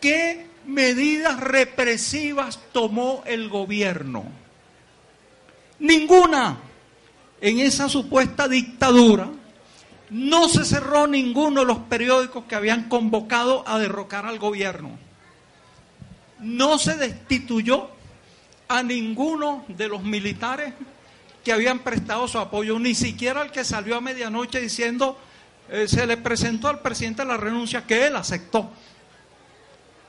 [0.00, 4.24] ¿Qué medidas represivas tomó el gobierno?
[5.78, 6.58] Ninguna.
[7.42, 9.30] En esa supuesta dictadura
[10.10, 14.90] no se cerró ninguno de los periódicos que habían convocado a derrocar al gobierno.
[16.40, 17.88] No se destituyó
[18.68, 20.74] a ninguno de los militares
[21.44, 25.18] que habían prestado su apoyo, ni siquiera al que salió a medianoche diciendo,
[25.70, 28.70] eh, se le presentó al presidente la renuncia que él aceptó.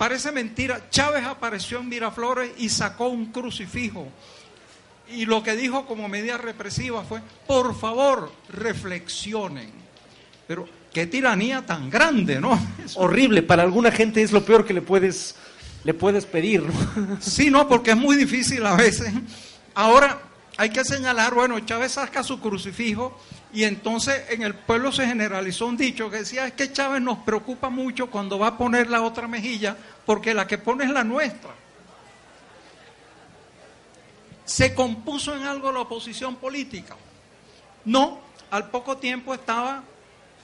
[0.02, 4.08] Parece mentira, Chávez apareció en Miraflores y sacó un crucifijo.
[5.14, 9.70] Y lo que dijo como medida represiva fue, por favor, reflexionen.
[10.48, 12.60] Pero qué tiranía tan grande, ¿no?
[12.96, 15.36] Horrible, para alguna gente es lo peor que le puedes,
[15.84, 16.64] le puedes pedir.
[16.64, 17.18] ¿no?
[17.22, 19.14] Sí, no, porque es muy difícil a veces.
[19.76, 20.20] Ahora,
[20.58, 23.22] hay que señalar, bueno, Chávez saca su crucifijo
[23.54, 27.20] y entonces en el pueblo se generalizó un dicho que decía, es que Chávez nos
[27.20, 31.04] preocupa mucho cuando va a poner la otra mejilla, porque la que pone es la
[31.04, 31.52] nuestra.
[34.46, 36.96] ¿Se compuso en algo la oposición política?
[37.86, 39.84] No, al poco tiempo estaba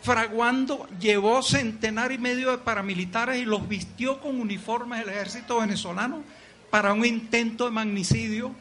[0.01, 6.23] fraguando, llevó centenar y medio de paramilitares y los vistió con uniformes del ejército venezolano
[6.69, 8.53] para un intento de magnicidio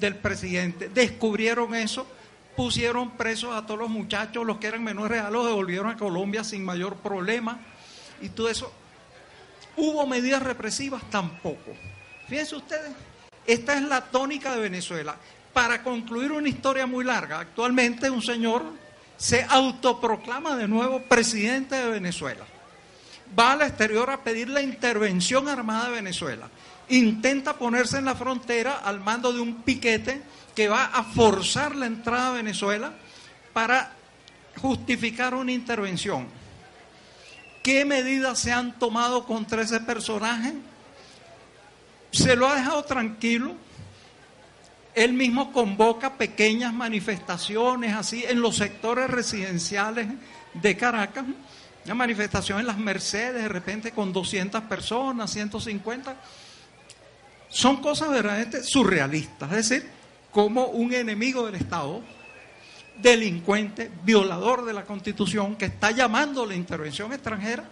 [0.00, 0.88] del presidente.
[0.88, 2.06] Descubrieron eso,
[2.58, 6.42] pusieron presos a todos los muchachos, los que eran menores edad los devolvieron a Colombia
[6.42, 7.60] sin mayor problema
[8.20, 8.72] y todo eso.
[9.76, 11.08] ¿Hubo medidas represivas?
[11.08, 11.76] Tampoco.
[12.26, 12.90] Fíjense ustedes,
[13.46, 15.14] esta es la tónica de Venezuela.
[15.52, 18.64] Para concluir una historia muy larga, actualmente un señor
[19.16, 22.44] se autoproclama de nuevo presidente de Venezuela.
[23.36, 26.48] Va al exterior a pedir la intervención armada de Venezuela
[26.88, 30.22] intenta ponerse en la frontera al mando de un piquete
[30.54, 32.92] que va a forzar la entrada a Venezuela
[33.52, 33.92] para
[34.56, 36.26] justificar una intervención.
[37.62, 40.54] ¿Qué medidas se han tomado contra ese personaje?
[42.10, 43.54] Se lo ha dejado tranquilo.
[44.94, 50.08] Él mismo convoca pequeñas manifestaciones así en los sectores residenciales
[50.54, 51.24] de Caracas.
[51.88, 56.16] Una manifestación en las Mercedes, de repente con 200 personas, 150
[57.48, 59.88] son cosas verdaderamente surrealistas, es decir,
[60.30, 62.02] como un enemigo del Estado,
[62.98, 67.64] delincuente, violador de la Constitución, que está llamando la intervención extranjera,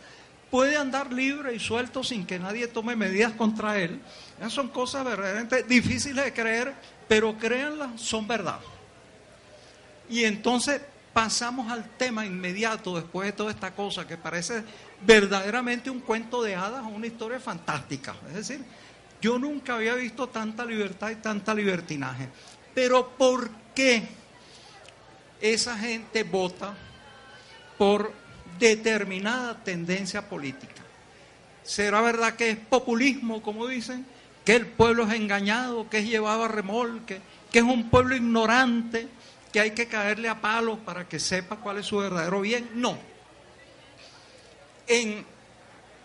[0.51, 4.01] puede andar libre y suelto sin que nadie tome medidas contra él.
[4.39, 6.73] Esas son cosas verdaderamente difíciles de creer,
[7.07, 8.61] pero créanlas, son verdad.
[10.09, 10.81] Y entonces
[11.17, 14.63] pasamos al tema inmediato después de toda esta cosa que parece
[15.01, 18.15] verdaderamente un cuento de hadas o una historia fantástica.
[18.29, 18.63] Es decir,
[19.23, 22.29] yo nunca había visto tanta libertad y tanta libertinaje.
[22.75, 24.07] Pero ¿por qué
[25.41, 26.75] esa gente vota
[27.79, 28.13] por
[28.59, 30.83] determinada tendencia política?
[31.63, 34.05] ¿Será verdad que es populismo, como dicen?
[34.45, 39.09] ¿Que el pueblo es engañado, que es llevado a remolque, que es un pueblo ignorante,
[39.57, 42.69] que hay que caerle a palos para que sepa cuál es su verdadero bien?
[42.75, 42.99] No.
[44.87, 45.25] En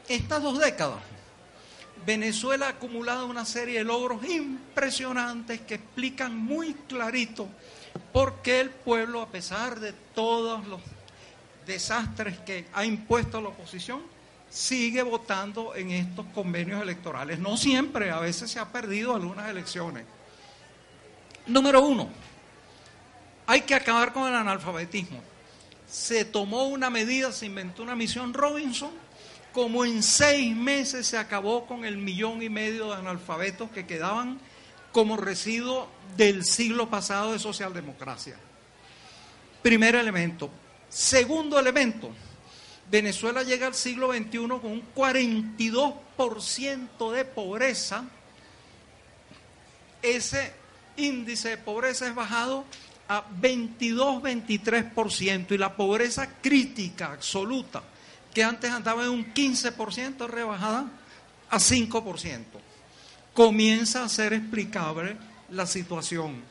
[0.08, 1.00] estas dos décadas,
[2.06, 7.50] Venezuela ha acumulado una serie de logros impresionantes que explican muy clarito
[8.14, 10.80] por qué el pueblo, a pesar de todos los
[11.66, 14.02] desastres que ha impuesto la oposición,
[14.50, 17.38] sigue votando en estos convenios electorales.
[17.38, 20.06] No siempre, a veces se ha perdido algunas elecciones.
[21.48, 22.31] Número uno,
[23.52, 25.20] hay que acabar con el analfabetismo.
[25.86, 28.92] Se tomó una medida, se inventó una misión Robinson
[29.52, 34.40] como en seis meses se acabó con el millón y medio de analfabetos que quedaban
[34.94, 38.38] como residuo del siglo pasado de socialdemocracia.
[39.62, 40.50] Primer elemento.
[40.88, 42.10] Segundo elemento,
[42.90, 48.06] Venezuela llega al siglo XXI con un 42% de pobreza.
[50.02, 50.54] Ese
[50.96, 52.64] índice de pobreza es bajado
[53.08, 57.82] a 22-23% y la pobreza crítica absoluta,
[58.34, 60.92] que antes andaba en un 15%, rebajada
[61.50, 62.44] a 5%.
[63.34, 65.16] Comienza a ser explicable
[65.50, 66.44] la situación.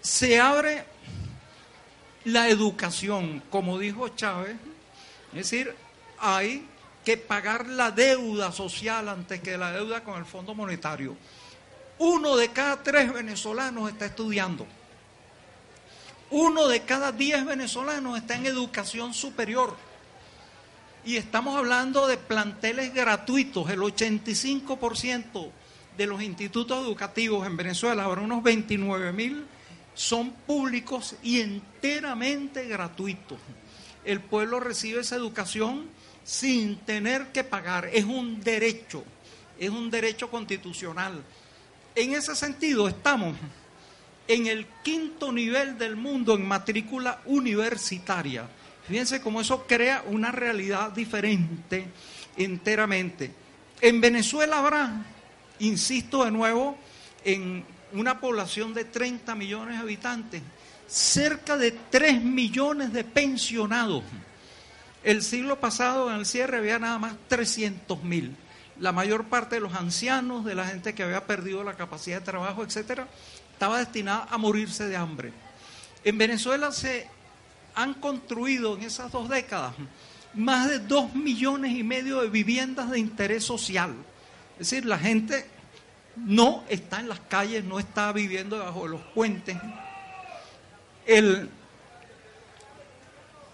[0.00, 0.86] Se abre
[2.24, 4.56] la educación, como dijo Chávez,
[5.32, 5.74] es decir,
[6.18, 6.66] hay
[7.04, 11.16] que pagar la deuda social antes que la deuda con el Fondo Monetario.
[11.98, 14.66] Uno de cada tres venezolanos está estudiando.
[16.34, 19.76] Uno de cada diez venezolanos está en educación superior.
[21.04, 23.68] Y estamos hablando de planteles gratuitos.
[23.68, 25.50] El 85%
[25.98, 29.44] de los institutos educativos en Venezuela, ahora unos 29 mil,
[29.92, 33.38] son públicos y enteramente gratuitos.
[34.02, 35.90] El pueblo recibe esa educación
[36.24, 37.90] sin tener que pagar.
[37.92, 39.04] Es un derecho,
[39.58, 41.22] es un derecho constitucional.
[41.94, 43.36] En ese sentido estamos
[44.32, 48.48] en el quinto nivel del mundo en matrícula universitaria.
[48.88, 51.86] Fíjense cómo eso crea una realidad diferente
[52.38, 53.30] enteramente.
[53.82, 55.04] En Venezuela habrá,
[55.58, 56.78] insisto de nuevo,
[57.26, 60.42] en una población de 30 millones de habitantes,
[60.86, 64.02] cerca de 3 millones de pensionados.
[65.04, 68.34] El siglo pasado en el cierre había nada más 300 mil.
[68.80, 72.24] La mayor parte de los ancianos, de la gente que había perdido la capacidad de
[72.24, 73.06] trabajo, etcétera,
[73.62, 75.32] estaba destinada a morirse de hambre.
[76.02, 77.06] En Venezuela se
[77.76, 79.72] han construido en esas dos décadas
[80.34, 83.94] más de 2 millones y medio de viviendas de interés social.
[84.58, 85.46] Es decir, la gente
[86.16, 89.56] no está en las calles, no está viviendo debajo de los puentes.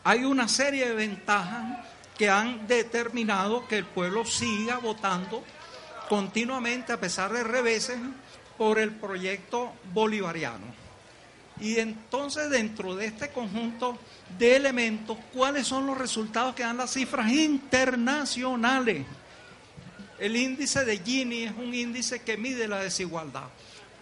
[0.04, 1.84] hay una serie de ventajas
[2.16, 5.44] que han determinado que el pueblo siga votando
[6.08, 7.98] continuamente, a pesar de reveses,
[8.58, 10.66] por el proyecto bolivariano.
[11.60, 13.98] Y entonces dentro de este conjunto
[14.38, 19.04] de elementos, ¿cuáles son los resultados que dan las cifras internacionales?
[20.18, 23.44] El índice de Gini es un índice que mide la desigualdad.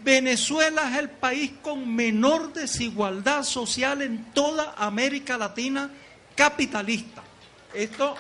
[0.03, 5.91] Venezuela es el país con menor desigualdad social en toda América Latina
[6.35, 7.23] capitalista.
[7.73, 8.15] Esto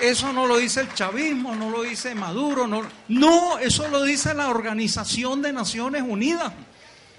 [0.00, 4.32] Eso no lo dice el chavismo, no lo dice Maduro, no, no, eso lo dice
[4.32, 6.52] la Organización de Naciones Unidas.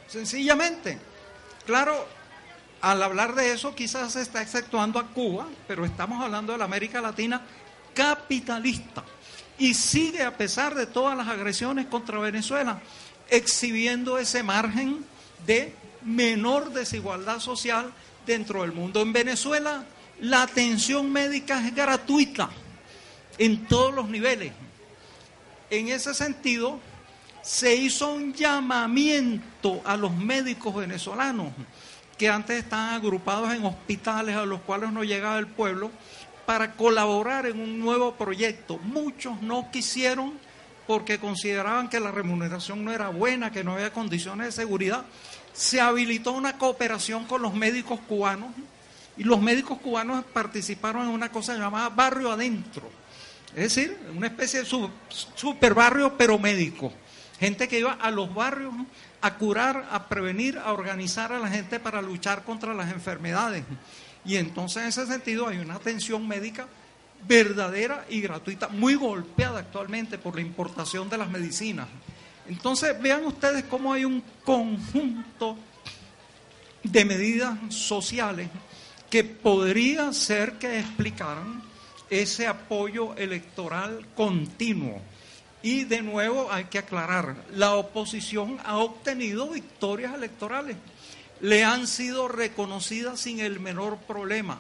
[0.08, 0.98] Sencillamente.
[1.66, 2.08] Claro,
[2.82, 6.66] al hablar de eso quizás se está exceptuando a Cuba, pero estamos hablando de la
[6.66, 7.42] América Latina
[7.94, 9.04] capitalista.
[9.58, 12.80] Y sigue, a pesar de todas las agresiones contra Venezuela,
[13.30, 15.04] exhibiendo ese margen
[15.46, 17.92] de menor desigualdad social
[18.26, 19.02] dentro del mundo.
[19.02, 19.84] En Venezuela
[20.22, 22.50] la atención médica es gratuita
[23.40, 24.54] en todos los niveles.
[25.72, 26.80] En ese sentido,
[27.42, 31.52] se hizo un llamamiento a los médicos venezolanos
[32.18, 35.90] que antes estaban agrupados en hospitales a los cuales no llegaba el pueblo
[36.46, 38.78] para colaborar en un nuevo proyecto.
[38.80, 40.34] Muchos no quisieron
[40.86, 45.06] porque consideraban que la remuneración no era buena, que no había condiciones de seguridad.
[45.54, 48.50] Se habilitó una cooperación con los médicos cubanos
[49.16, 52.90] y los médicos cubanos participaron en una cosa llamada barrio adentro.
[53.56, 54.90] Es decir, una especie de
[55.36, 56.94] super barrio pero médico
[57.40, 58.74] Gente que iba a los barrios
[59.22, 63.64] a curar, a prevenir, a organizar a la gente para luchar contra las enfermedades.
[64.26, 66.68] Y entonces en ese sentido hay una atención médica
[67.26, 71.88] verdadera y gratuita, muy golpeada actualmente por la importación de las medicinas.
[72.48, 75.58] Entonces vean ustedes cómo hay un conjunto
[76.84, 78.50] de medidas sociales
[79.10, 81.69] que podría ser que explicaran
[82.10, 85.02] ese apoyo electoral continuo
[85.62, 90.78] y de nuevo hay que aclarar, la oposición ha obtenido victorias electorales,
[91.42, 94.60] le han sido reconocidas sin el menor problema.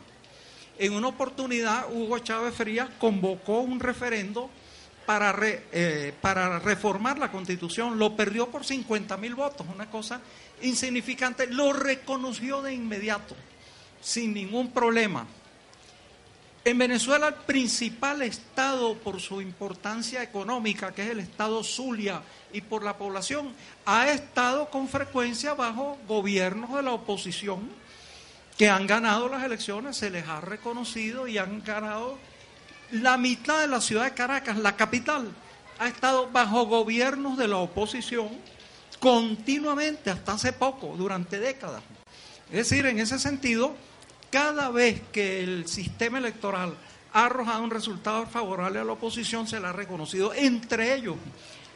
[0.78, 4.50] En una oportunidad, Hugo Chávez Frías convocó un referendo
[5.06, 10.22] para, eh, para reformar la constitución, lo perdió por 50 mil votos, una cosa
[10.62, 13.36] insignificante, lo reconoció de inmediato,
[14.02, 15.26] sin ningún problema.
[16.66, 22.62] En Venezuela el principal estado por su importancia económica, que es el estado Zulia, y
[22.62, 23.54] por la población,
[23.86, 27.70] ha estado con frecuencia bajo gobiernos de la oposición
[28.58, 32.18] que han ganado las elecciones, se les ha reconocido y han ganado
[32.92, 35.32] la mitad de la ciudad de Caracas, la capital,
[35.80, 38.30] ha estado bajo gobiernos de la oposición
[39.00, 41.84] continuamente, hasta hace poco, durante décadas.
[42.52, 43.76] Es decir, en ese sentido,
[44.30, 46.76] cada vez que el sistema electoral
[47.14, 50.34] ha arrojado un resultado favorable a la oposición, se le ha reconocido.
[50.34, 51.16] Entre ellos,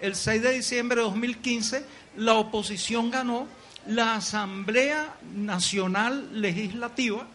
[0.01, 1.85] el 6 de diciembre de 2015,
[2.17, 3.47] la oposición ganó
[3.87, 7.27] la Asamblea Nacional Legislativa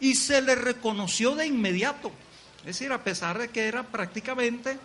[0.00, 2.10] y se le reconoció de inmediato.
[2.60, 4.78] Es decir, a pesar de que era prácticamente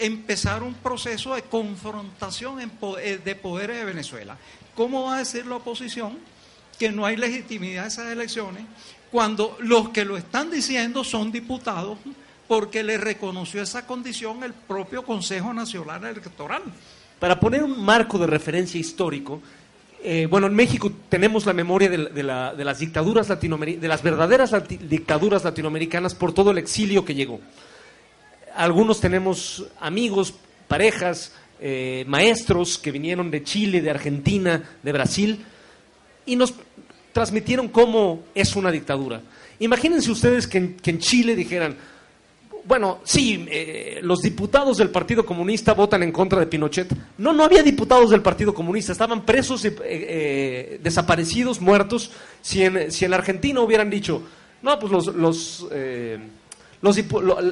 [0.00, 4.36] empezar un proceso de confrontación eh, de poderes de Venezuela.
[4.74, 6.18] ¿Cómo va a decir la oposición
[6.80, 8.64] que no hay legitimidad de esas elecciones
[9.10, 11.98] cuando los que lo están diciendo son diputados
[12.48, 16.62] porque le reconoció esa condición el propio Consejo Nacional Electoral?
[17.18, 19.42] Para poner un marco de referencia histórico,
[20.02, 24.54] eh, bueno, en México tenemos la memoria de, las dictaduras latinoamericanas, de las verdaderas
[24.88, 27.40] dictaduras latinoamericanas por todo el exilio que llegó.
[28.56, 30.32] Algunos tenemos amigos,
[30.66, 35.44] parejas, eh, maestros que vinieron de Chile, de Argentina, de Brasil,
[36.30, 36.54] y nos
[37.12, 39.20] transmitieron cómo es una dictadura.
[39.58, 41.76] Imagínense ustedes que en Chile dijeran,
[42.64, 46.94] bueno, sí, eh, los diputados del Partido Comunista votan en contra de Pinochet.
[47.18, 52.10] No, no había diputados del Partido Comunista, estaban presos, eh, eh, desaparecidos, muertos.
[52.42, 54.22] Si en, si en la Argentina hubieran dicho,
[54.62, 55.66] no, pues los, los,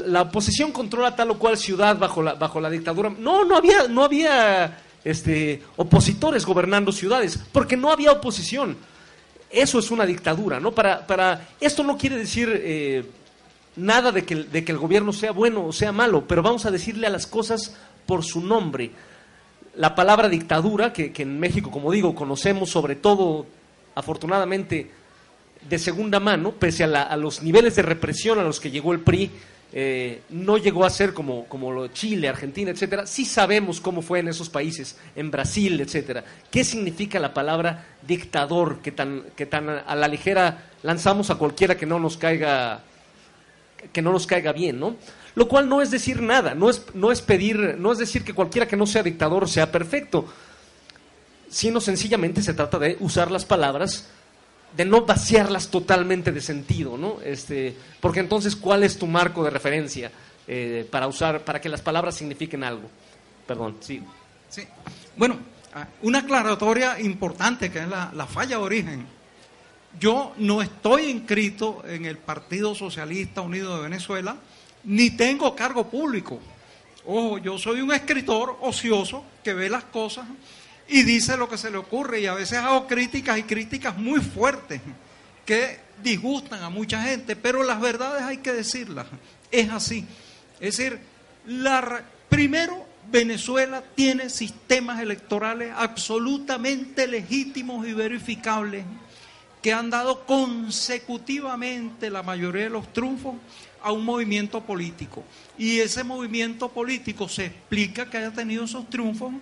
[0.06, 3.10] la oposición controla tal o cual ciudad bajo la, bajo la dictadura.
[3.18, 4.78] No, no había, no había
[5.10, 8.76] este, opositores gobernando ciudades, porque no había oposición.
[9.50, 10.72] Eso es una dictadura, ¿no?
[10.72, 13.08] Para, para esto no quiere decir
[13.78, 16.70] nada de que, de que el gobierno sea bueno o sea malo, pero vamos a
[16.70, 18.90] decirle a las cosas por su nombre.
[19.76, 23.46] La palabra dictadura, que, en México, como digo, conocemos sobre todo,
[23.94, 24.90] afortunadamente,
[25.68, 29.30] de segunda mano, pese a, los niveles de represión a los que llegó el PRI,
[29.72, 33.06] eh, no llegó a ser como, como lo de Chile, Argentina, etcétera.
[33.06, 36.24] Sí sabemos cómo fue en esos países, en Brasil, etcétera.
[36.50, 41.76] ¿Qué significa la palabra dictador que tan, que tan a la ligera lanzamos a cualquiera
[41.76, 42.82] que no nos caiga
[43.92, 44.96] que no nos caiga bien, ¿no?
[45.34, 48.34] Lo cual no es decir nada, no es, no es pedir, no es decir que
[48.34, 50.26] cualquiera que no sea dictador sea perfecto,
[51.48, 54.08] sino sencillamente se trata de usar las palabras,
[54.76, 57.20] de no vaciarlas totalmente de sentido, ¿no?
[57.24, 60.10] Este, porque entonces, ¿cuál es tu marco de referencia
[60.46, 62.88] eh, para usar, para que las palabras signifiquen algo?
[63.46, 64.02] Perdón, sí.
[64.48, 64.62] Sí.
[65.16, 65.38] Bueno,
[65.74, 69.18] ah, una aclaratoria importante que es la, la falla de origen
[69.98, 74.36] yo no estoy inscrito en el Partido Socialista Unido de Venezuela,
[74.84, 76.38] ni tengo cargo público.
[77.06, 80.26] Ojo, yo soy un escritor ocioso que ve las cosas
[80.88, 84.20] y dice lo que se le ocurre y a veces hago críticas y críticas muy
[84.20, 84.80] fuertes
[85.44, 89.06] que disgustan a mucha gente, pero las verdades hay que decirlas.
[89.50, 90.06] Es así.
[90.60, 90.98] Es decir,
[92.28, 98.84] primero Venezuela tiene sistemas electorales absolutamente legítimos y verificables
[99.62, 103.34] que han dado consecutivamente la mayoría de los triunfos
[103.82, 105.24] a un movimiento político.
[105.56, 109.32] Y ese movimiento político se explica que haya tenido esos triunfos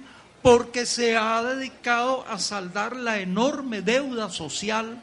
[0.46, 5.02] porque se ha dedicado a saldar la enorme deuda social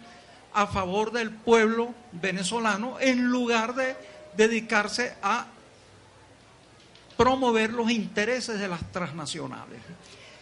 [0.54, 3.98] a favor del pueblo venezolano en lugar de
[4.38, 5.48] dedicarse a
[7.18, 9.82] promover los intereses de las transnacionales.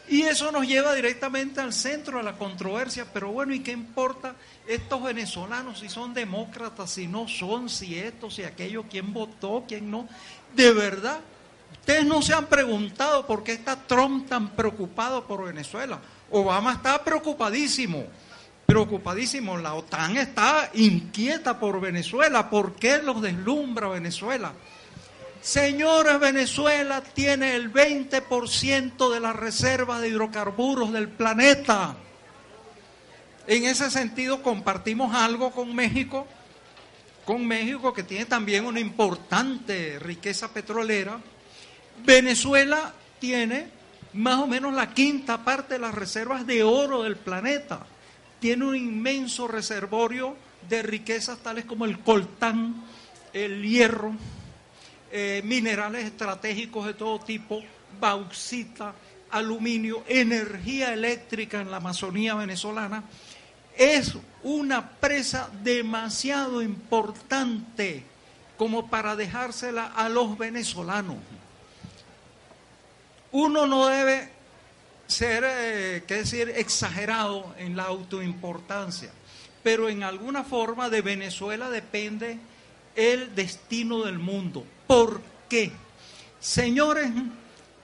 [0.08, 4.36] Y eso nos lleva directamente al centro de la controversia, pero bueno, ¿y qué importa
[4.68, 9.90] estos venezolanos si son demócratas, si no son, si esto, si aquello, quién votó, quién
[9.90, 10.08] no?
[10.54, 11.22] De verdad,
[11.82, 16.00] ustedes no se han preguntado por qué está Trump tan preocupado por Venezuela.
[16.32, 18.06] Obama está preocupadísimo,
[18.66, 19.58] preocupadísimo.
[19.58, 22.50] La OTAN está inquieta por Venezuela.
[22.50, 24.54] ¿Por qué los deslumbra Venezuela?
[25.42, 31.96] Señores, Venezuela tiene el 20% de las reservas de hidrocarburos del planeta.
[33.48, 36.28] En ese sentido compartimos algo con México,
[37.26, 41.20] con México que tiene también una importante riqueza petrolera.
[42.06, 43.68] Venezuela tiene
[44.14, 47.86] más o menos la quinta parte de las reservas de oro del planeta.
[48.40, 50.36] Tiene un inmenso reservorio
[50.68, 52.84] de riquezas tales como el coltán,
[53.34, 54.14] el hierro,
[55.12, 57.62] eh, minerales estratégicos de todo tipo,
[58.00, 58.94] bauxita,
[59.32, 63.04] aluminio, energía eléctrica en la Amazonía venezolana,
[63.78, 68.04] es una presa demasiado importante
[68.58, 71.18] como para dejársela a los venezolanos.
[73.32, 74.30] Uno no debe
[75.08, 79.12] ser, eh, qué decir, exagerado en la autoimportancia.
[79.64, 82.40] pero en alguna forma de Venezuela depende
[82.96, 84.66] el destino del mundo.
[84.88, 85.72] ¿Por qué?
[86.40, 87.12] Señores,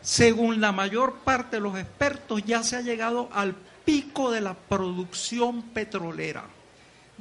[0.01, 3.53] según la mayor parte de los expertos, ya se ha llegado al
[3.85, 6.45] pico de la producción petrolera.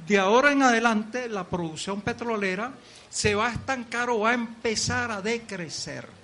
[0.06, 2.72] De ahora en adelante, la producción petrolera
[3.08, 6.15] se va a estancar o va a empezar a decrecer.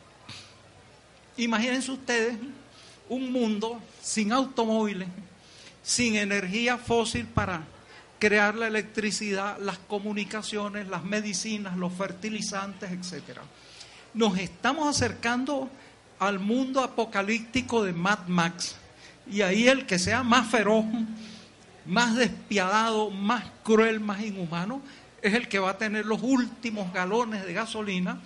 [1.36, 2.36] Imagínense ustedes
[3.08, 5.08] un mundo sin automóviles,
[5.82, 7.62] sin energía fósil para
[8.18, 13.40] crear la electricidad, las comunicaciones, las medicinas, los fertilizantes, etc.
[14.14, 15.68] Nos estamos acercando
[16.18, 18.76] al mundo apocalíptico de Mad Max.
[19.28, 20.84] Y ahí el que sea más feroz,
[21.84, 24.82] más despiadado, más cruel, más inhumano,
[25.20, 28.20] es el que va a tener los últimos galones de gasolina.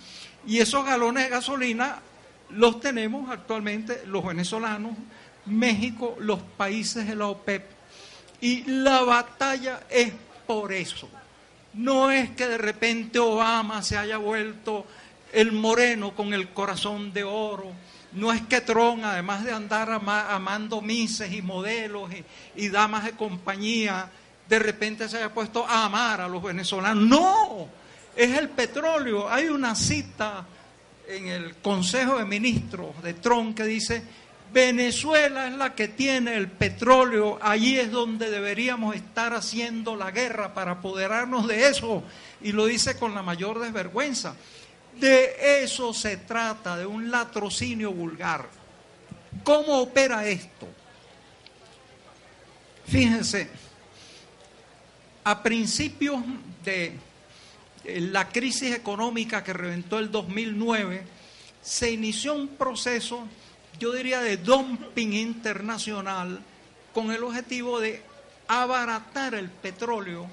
[0.45, 1.99] Y esos galones de gasolina
[2.49, 4.93] los tenemos actualmente los venezolanos,
[5.45, 7.63] México, los países de la OPEP.
[8.41, 10.11] Y la batalla es
[10.45, 11.09] por eso.
[11.73, 14.85] No es que de repente Obama se haya vuelto
[15.31, 17.71] el moreno con el corazón de oro.
[18.13, 22.09] No es que Tron, además de andar amando mises y modelos
[22.55, 24.09] y, damas de compañía,
[24.47, 27.03] de repente se haya puesto a amar a los venezolanos.
[27.03, 27.67] No,
[28.15, 29.29] es el petróleo.
[29.29, 30.45] Hay una cita
[31.07, 34.03] en el Consejo de Ministros de Tron que dice,
[34.53, 40.53] Venezuela es la que tiene el petróleo, allí es donde deberíamos estar haciendo la guerra
[40.53, 42.03] para apoderarnos de eso.
[42.41, 44.35] Y lo dice con la mayor desvergüenza.
[44.99, 48.47] De eso se trata, de un latrocinio vulgar.
[49.43, 50.67] ¿Cómo opera esto?
[52.87, 53.49] Fíjense,
[55.23, 56.23] a principios
[56.63, 56.93] de
[57.87, 61.05] la crisis económica que reventó el 2009,
[61.61, 63.27] se inició un proceso,
[63.79, 66.39] yo diría, de dumping internacional
[66.93, 68.01] con el objetivo de
[68.47, 70.29] abaratar el petróleo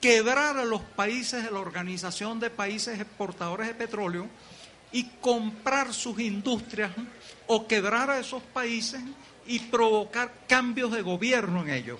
[0.00, 4.26] quebrar a los países de la Organización de Países Exportadores de Petróleo
[4.92, 6.92] y comprar sus industrias
[7.46, 9.00] o quebrar a esos países
[9.46, 11.98] y provocar cambios de gobierno en ellos.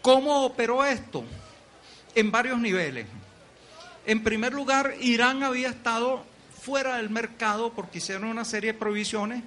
[0.00, 1.24] ¿Cómo operó esto?
[2.14, 3.06] En varios niveles.
[4.06, 6.24] En primer lugar, Irán había estado
[6.60, 9.42] fuera del mercado porque hicieron una serie de provisiones,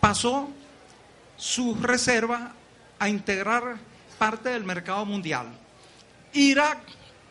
[0.00, 0.48] pasó
[1.36, 2.52] sus reservas
[2.98, 3.78] a integrar
[4.18, 5.48] parte del mercado mundial.
[6.32, 6.78] Irak,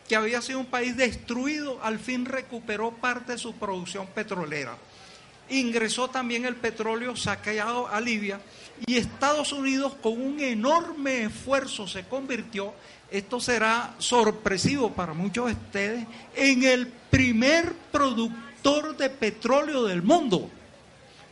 [0.08, 4.76] que había sido un país destruido, al fin recuperó parte de su producción petrolera.
[5.48, 8.40] Ingresó también el petróleo saqueado a Libia
[8.86, 12.74] y Estados Unidos con un enorme esfuerzo se convirtió,
[13.10, 16.06] esto será sorpresivo para muchos de ustedes,
[16.36, 20.48] en el primer productor de petróleo del mundo.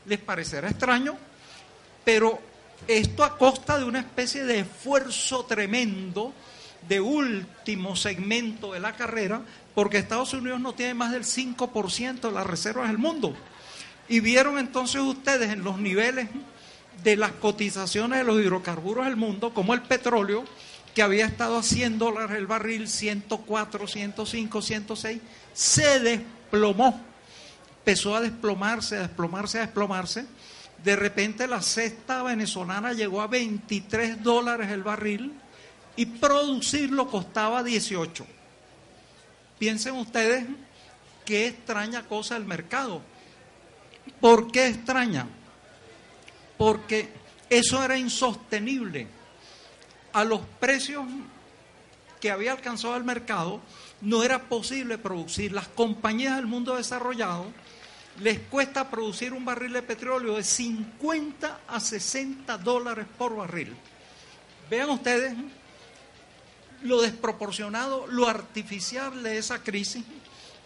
[0.06, 1.16] Les parecerá extraño,
[2.04, 2.40] pero
[2.86, 6.32] esto a costa de una especie de esfuerzo tremendo
[6.88, 9.42] de último segmento de la carrera,
[9.74, 13.34] porque Estados Unidos no tiene más del 5% de las reservas del mundo.
[14.08, 16.28] Y vieron entonces ustedes en los niveles
[17.02, 20.44] de las cotizaciones de los hidrocarburos del mundo, como el petróleo,
[20.94, 25.20] que había estado a 100 dólares el barril, 104, 105, 106,
[25.52, 27.00] se desplomó.
[27.78, 30.26] Empezó a desplomarse, a desplomarse, a desplomarse.
[30.82, 35.32] De repente la cesta venezolana llegó a 23 dólares el barril
[35.96, 38.26] y producirlo costaba 18.
[39.58, 40.44] Piensen ustedes
[41.24, 43.02] qué extraña cosa el mercado.
[44.20, 45.26] ¿Por qué extraña?
[46.56, 47.08] Porque
[47.50, 49.17] eso era insostenible.
[50.18, 51.06] A los precios
[52.20, 53.60] que había alcanzado el mercado,
[54.00, 55.52] no era posible producir.
[55.52, 57.46] Las compañías del mundo desarrollado
[58.18, 63.76] les cuesta producir un barril de petróleo de 50 a 60 dólares por barril.
[64.68, 65.34] Vean ustedes
[66.82, 70.02] lo desproporcionado, lo artificial de esa crisis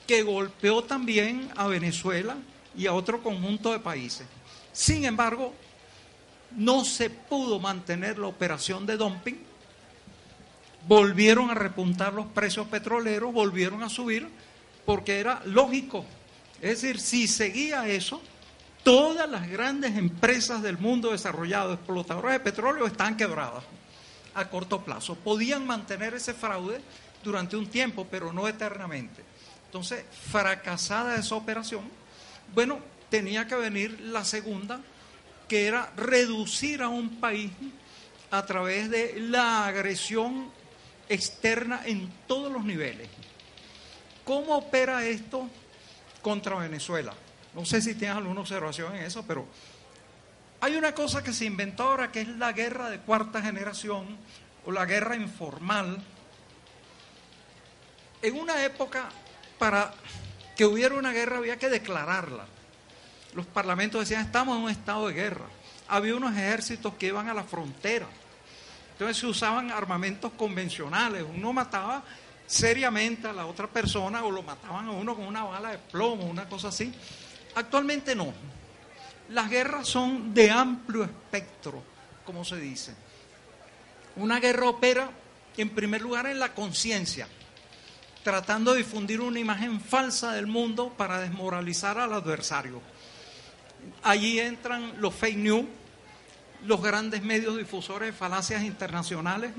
[0.07, 2.39] que golpeó también a Venezuela
[2.75, 4.27] y a otro conjunto de países.
[4.73, 5.53] Sin embargo,
[6.57, 9.39] no se pudo mantener la operación de dumping,
[10.87, 14.29] volvieron a repuntar los precios petroleros, volvieron a subir,
[14.85, 16.05] porque era lógico.
[16.61, 18.21] Es decir, si seguía eso,
[18.83, 23.65] todas las grandes empresas del mundo desarrollado, explotadoras de petróleo, están quebradas
[24.35, 25.15] a corto plazo.
[25.15, 26.81] Podían mantener ese fraude
[27.23, 29.23] durante un tiempo, pero no eternamente.
[29.67, 31.83] Entonces, fracasada esa operación,
[32.55, 32.79] bueno,
[33.09, 34.81] tenía que venir la segunda,
[35.53, 37.51] que era reducir a un país
[38.31, 40.51] a través de la agresión
[41.11, 43.07] externa en todos los niveles.
[44.25, 45.51] ¿Cómo opera esto
[46.23, 47.13] contra Venezuela?
[47.55, 49.47] No sé si tienes alguna observación en eso, pero
[50.63, 54.17] hay una cosa que se inventó ahora que es la guerra de cuarta generación
[54.65, 56.03] o la guerra informal,
[58.23, 59.11] en una época
[59.59, 59.93] para
[60.57, 62.47] que hubiera una guerra había que declararla.
[63.35, 65.47] Los parlamentos decían, estamos en un estado de guerra.
[65.89, 68.07] Había unos ejércitos que iban a la frontera.
[68.93, 71.25] Entonces se usaban armamentos convencionales.
[71.35, 72.05] Uno mataba
[72.47, 76.25] seriamente a la otra persona o lo mataban a uno con una bala de plomo,
[76.25, 76.93] una cosa así.
[77.55, 78.33] Actualmente no.
[79.31, 81.83] Las guerras son de amplio espectro,
[82.25, 82.95] como se dice.
[84.17, 85.11] Una guerra opera,
[85.57, 87.27] en primer lugar, en la conciencia,
[88.23, 92.83] tratando de difundir una imagen falsa del mundo para desmoralizar al adversario.
[94.03, 95.65] Allí entran los fake news,
[96.67, 99.53] los grandes medios difusores de falacias internacionales,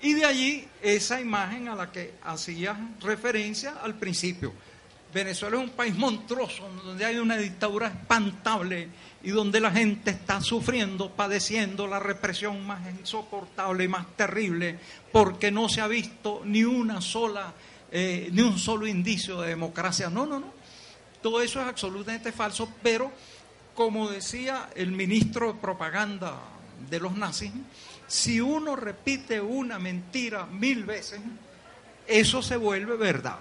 [0.00, 4.52] y de allí esa imagen a la que hacía referencia al principio.
[5.12, 8.88] Venezuela es un país monstruoso, donde hay una dictadura espantable
[9.22, 14.78] y donde la gente está sufriendo, padeciendo la represión más insoportable y más terrible,
[15.12, 17.52] porque no se ha visto ni una sola,
[17.90, 20.08] eh, ni un solo indicio de democracia.
[20.08, 20.52] No, no, no.
[21.20, 23.12] Todo eso es absolutamente falso, pero
[23.74, 26.34] como decía el ministro de propaganda
[26.90, 27.52] de los nazis,
[28.06, 31.20] si uno repite una mentira mil veces,
[32.06, 33.38] eso se vuelve verdad.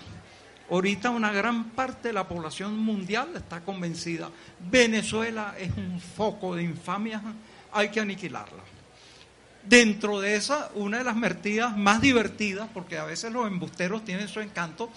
[0.70, 4.30] Ahorita una gran parte de la población mundial está convencida.
[4.70, 7.22] Venezuela es un foco de infamia,
[7.74, 8.64] hay que aniquilarla.
[9.64, 14.30] Dentro de esa, una de las mentiras más divertidas, porque a veces los embusteros tienen
[14.30, 14.90] su encanto,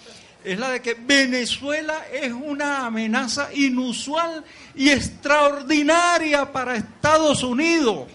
[0.45, 4.43] es la de que Venezuela es una amenaza inusual
[4.75, 8.07] y extraordinaria para Estados Unidos.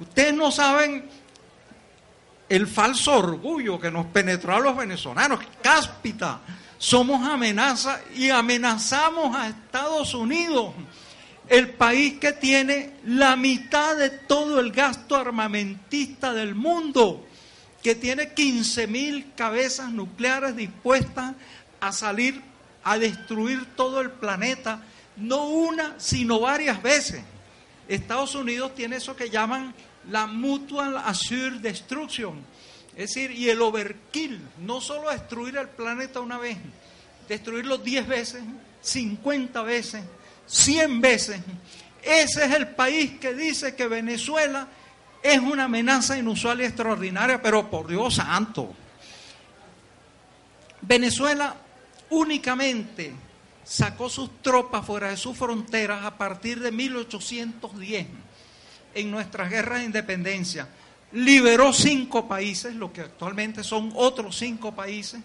[0.00, 1.08] Ustedes no saben
[2.48, 6.40] el falso orgullo que nos penetró a los venezolanos, cáspita.
[6.76, 10.74] Somos amenaza y amenazamos a Estados Unidos,
[11.48, 17.26] el país que tiene la mitad de todo el gasto armamentista del mundo,
[17.82, 21.34] que tiene 15 mil cabezas nucleares dispuestas
[21.80, 22.42] a salir
[22.82, 24.82] a destruir todo el planeta,
[25.16, 27.22] no una, sino varias veces.
[27.88, 29.74] Estados Unidos tiene eso que llaman
[30.10, 32.42] la Mutual Assured Destruction.
[32.96, 36.58] Es decir, y el overkill, no solo destruir el planeta una vez,
[37.28, 38.42] destruirlo 10 veces,
[38.82, 40.02] 50 veces,
[40.46, 41.40] 100 veces.
[42.02, 44.68] Ese es el país que dice que Venezuela
[45.22, 48.74] es una amenaza inusual y extraordinaria, pero por Dios santo.
[50.82, 51.54] Venezuela
[52.10, 53.14] únicamente
[53.64, 58.06] sacó sus tropas fuera de sus fronteras a partir de 1810
[58.94, 60.68] en nuestras guerras de independencia.
[61.12, 65.20] Liberó cinco países, lo que actualmente son otros cinco países,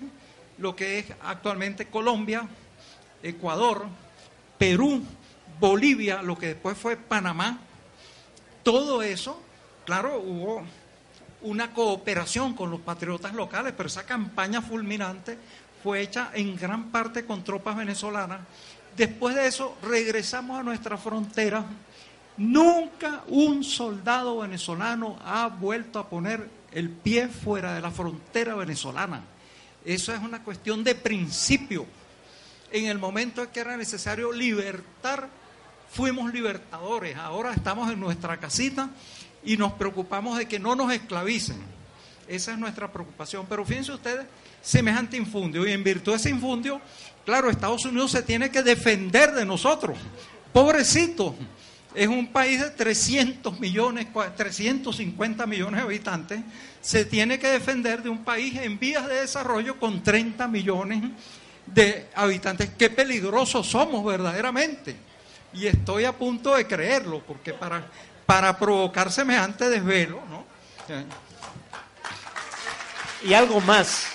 [0.57, 2.47] lo que es actualmente Colombia,
[3.21, 3.85] Ecuador,
[4.57, 5.03] Perú,
[5.59, 7.59] Bolivia, lo que después fue Panamá.
[8.63, 9.41] Todo eso,
[9.85, 10.63] claro, hubo
[11.41, 15.37] una cooperación con los patriotas locales, pero esa campaña fulminante
[15.83, 18.41] fue hecha en gran parte con tropas venezolanas.
[18.97, 21.65] Después de eso regresamos a nuestra frontera
[22.37, 29.21] Nunca un soldado venezolano ha vuelto a poner el pie fuera de la frontera venezolana.
[29.85, 31.85] Eso es una cuestión de principio.
[32.71, 35.29] En el momento en que era necesario libertar,
[35.89, 37.15] fuimos libertadores.
[37.15, 38.89] Ahora estamos en nuestra casita
[39.45, 41.57] y nos preocupamos de que no nos esclavicen.
[42.27, 43.45] Esa es nuestra preocupación.
[43.47, 44.25] Pero fíjense ustedes,
[44.61, 45.67] semejante infundio.
[45.67, 46.81] Y en virtud de ese infundio,
[47.23, 49.97] claro, Estados Unidos se tiene que defender de nosotros.
[50.51, 51.35] Pobrecito
[51.93, 56.39] es un país de 300 millones, 350 millones de habitantes,
[56.81, 61.03] se tiene que defender de un país en vías de desarrollo con 30 millones
[61.65, 62.69] de habitantes.
[62.77, 64.95] Qué peligrosos somos verdaderamente.
[65.53, 67.87] Y estoy a punto de creerlo, porque para,
[68.25, 70.45] para provocar semejante desvelo, ¿no?
[73.23, 74.07] Y algo más,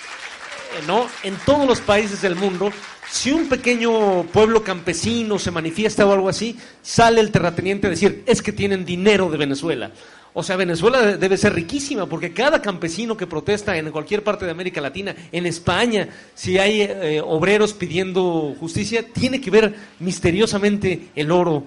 [0.87, 1.07] ¿no?
[1.23, 2.71] En todos los países del mundo
[3.11, 8.23] si un pequeño pueblo campesino se manifiesta o algo así, sale el terrateniente a decir,
[8.25, 9.91] es que tienen dinero de Venezuela.
[10.33, 14.51] O sea, Venezuela debe ser riquísima porque cada campesino que protesta en cualquier parte de
[14.51, 21.31] América Latina, en España, si hay eh, obreros pidiendo justicia, tiene que ver misteriosamente el
[21.31, 21.65] oro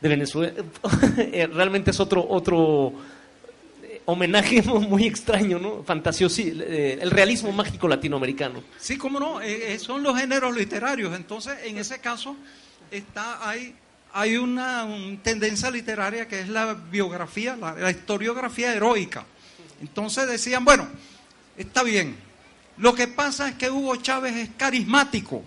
[0.00, 0.52] de Venezuela.
[1.18, 2.94] Eh, realmente es otro otro
[4.08, 5.84] homenaje muy extraño, ¿no?
[5.84, 8.62] Fantasioso, eh, el realismo mágico latinoamericano.
[8.78, 11.14] Sí, cómo no, eh, eh, son los géneros literarios.
[11.14, 12.34] Entonces, en ese caso,
[12.90, 13.74] está hay,
[14.14, 14.88] hay una
[15.22, 19.26] tendencia literaria que es la biografía, la, la historiografía heroica.
[19.82, 20.88] Entonces decían, bueno,
[21.58, 22.16] está bien.
[22.78, 25.44] Lo que pasa es que Hugo Chávez es carismático.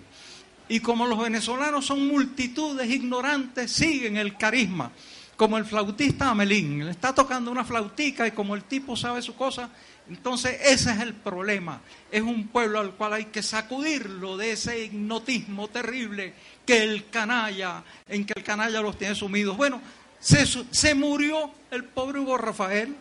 [0.72, 4.90] Y como los venezolanos son multitudes ignorantes, siguen el carisma
[5.36, 9.34] como el flautista Amelín, le está tocando una flautica y como el tipo sabe su
[9.34, 9.68] cosa,
[10.08, 11.82] entonces ese es el problema.
[12.10, 16.32] Es un pueblo al cual hay que sacudirlo de ese hipnotismo terrible
[16.64, 19.58] que el canalla, en que el canalla los tiene sumidos.
[19.58, 19.82] Bueno,
[20.20, 22.96] se, se murió el pobre Hugo Rafael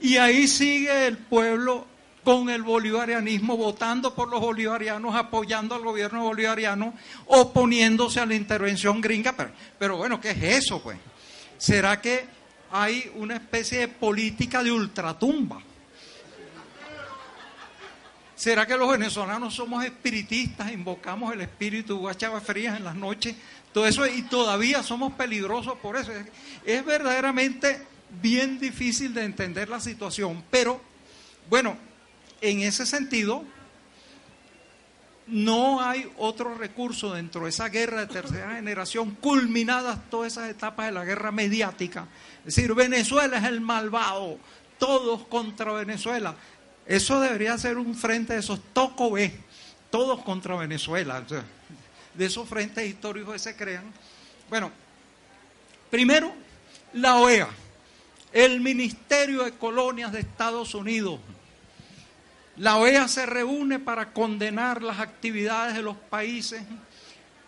[0.00, 1.86] y ahí sigue el pueblo
[2.24, 6.94] con el bolivarianismo, votando por los bolivarianos, apoyando al gobierno bolivariano,
[7.26, 9.34] oponiéndose a la intervención gringa.
[9.36, 10.98] Pero, pero bueno, ¿qué es eso, pues?
[11.56, 12.26] ¿Será que
[12.70, 15.62] hay una especie de política de ultratumba?
[18.34, 23.36] ¿Será que los venezolanos somos espiritistas, invocamos el espíritu Guachava Frías en las noches?
[23.72, 26.10] Todo eso, y todavía somos peligrosos por eso.
[26.64, 27.86] Es verdaderamente
[28.22, 30.80] bien difícil de entender la situación, pero
[31.50, 31.76] bueno,
[32.40, 33.44] en ese sentido,
[35.26, 40.86] no hay otro recurso dentro de esa guerra de tercera generación, culminadas todas esas etapas
[40.86, 42.06] de la guerra mediática.
[42.40, 44.38] Es decir, Venezuela es el malvado,
[44.78, 46.34] todos contra Venezuela.
[46.86, 49.32] Eso debería ser un frente de esos toco B,
[49.90, 51.24] todos contra Venezuela,
[52.14, 53.84] de esos frentes históricos que se crean.
[54.48, 54.72] Bueno,
[55.90, 56.32] primero,
[56.94, 57.48] la OEA,
[58.32, 61.20] el Ministerio de Colonias de Estados Unidos
[62.60, 66.62] la OEA se reúne para condenar las actividades de los países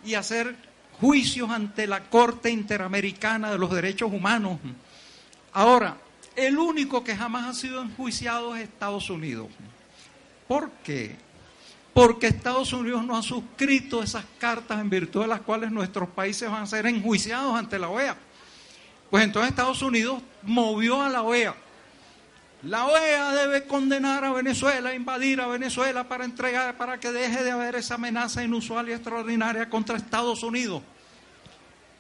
[0.06, 0.56] y hacer
[1.00, 4.58] juicios ante la Corte Interamericana de los Derechos Humanos.
[5.52, 5.98] Ahora,
[6.34, 9.48] el único que jamás ha sido enjuiciado es Estados Unidos.
[10.48, 11.14] ¿Por qué?
[11.92, 16.50] Porque Estados Unidos no ha suscrito esas cartas en virtud de las cuales nuestros países
[16.50, 18.16] van a ser enjuiciados ante la OEA.
[19.10, 21.54] Pues entonces Estados Unidos movió a la OEA
[22.62, 27.50] la OEA debe condenar a Venezuela, invadir a Venezuela para entregar, para que deje de
[27.50, 30.82] haber esa amenaza inusual y extraordinaria contra Estados Unidos.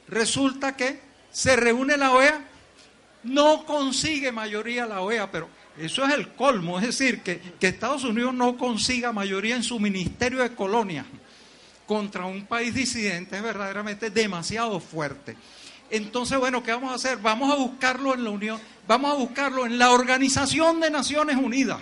[0.06, 1.00] Resulta que
[1.32, 2.44] se reúne la OEA,
[3.24, 5.48] no consigue mayoría la OEA, pero
[5.78, 9.80] eso es el colmo, es decir, que, que Estados Unidos no consiga mayoría en su
[9.80, 11.04] Ministerio de Colonia
[11.86, 15.36] contra un país disidente es verdaderamente demasiado fuerte.
[15.92, 17.18] Entonces, bueno, ¿qué vamos a hacer?
[17.18, 21.80] Vamos a buscarlo en la Unión, vamos a buscarlo en la Organización de Naciones Unidas,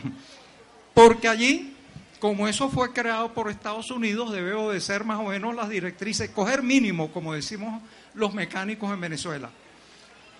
[0.94, 1.76] porque allí,
[2.18, 6.64] como eso fue creado por Estados Unidos, debe obedecer más o menos las directrices, coger
[6.64, 7.80] mínimo, como decimos
[8.14, 9.48] los mecánicos en Venezuela.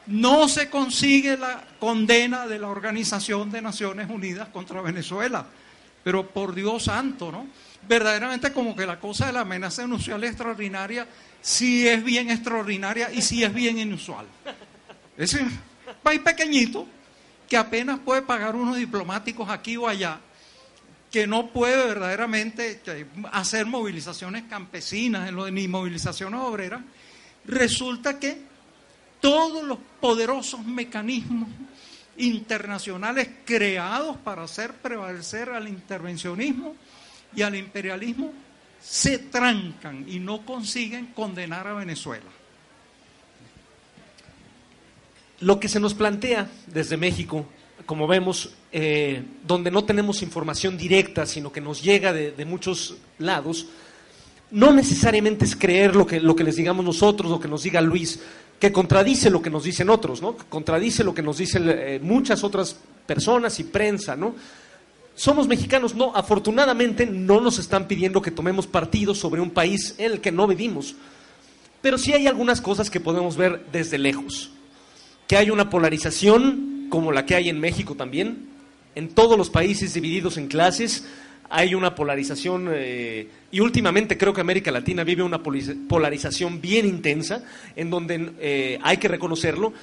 [0.08, 5.46] No se consigue la condena de la Organización de Naciones Unidas contra Venezuela,
[6.02, 7.46] pero por Dios santo, ¿no?
[7.88, 11.06] Verdaderamente como que la cosa de la amenaza inusual extraordinaria
[11.40, 14.26] si es bien extraordinaria y si es bien inusual.
[15.16, 15.50] Es un
[16.02, 16.86] país pequeñito
[17.48, 20.20] que apenas puede pagar unos diplomáticos aquí o allá,
[21.10, 22.80] que no puede verdaderamente
[23.32, 26.82] hacer movilizaciones campesinas ni movilizaciones obreras,
[27.44, 28.38] resulta que
[29.20, 31.48] todos los poderosos mecanismos
[32.16, 36.76] internacionales creados para hacer prevalecer al intervencionismo
[37.34, 38.32] y al imperialismo
[38.82, 42.24] se trancan y no consiguen condenar a Venezuela.
[45.40, 47.46] Lo que se nos plantea desde México,
[47.86, 53.66] como vemos, eh, donde no tenemos información directa, sino que nos llega de, muchos lados,
[54.50, 57.80] no necesariamente es creer lo que, lo que les digamos nosotros, lo que nos diga
[57.80, 58.20] Luis,
[58.58, 60.36] que contradice lo que nos dicen otros, ¿no?
[60.36, 62.76] contradice lo que nos dicen eh, muchas otras
[63.06, 64.34] personas y prensa, ¿no?
[65.20, 70.12] Somos mexicanos, no, afortunadamente no nos están pidiendo que tomemos partido sobre un país en
[70.12, 70.94] el que no vivimos,
[71.82, 74.50] pero sí hay algunas cosas que podemos ver desde lejos,
[75.28, 78.48] que hay una polarización como la que hay en México también,
[78.94, 81.04] en todos los países divididos en clases,
[81.50, 87.44] hay una polarización eh, y últimamente creo que América Latina vive una polarización bien intensa,
[87.76, 89.74] en donde eh, hay que reconocerlo,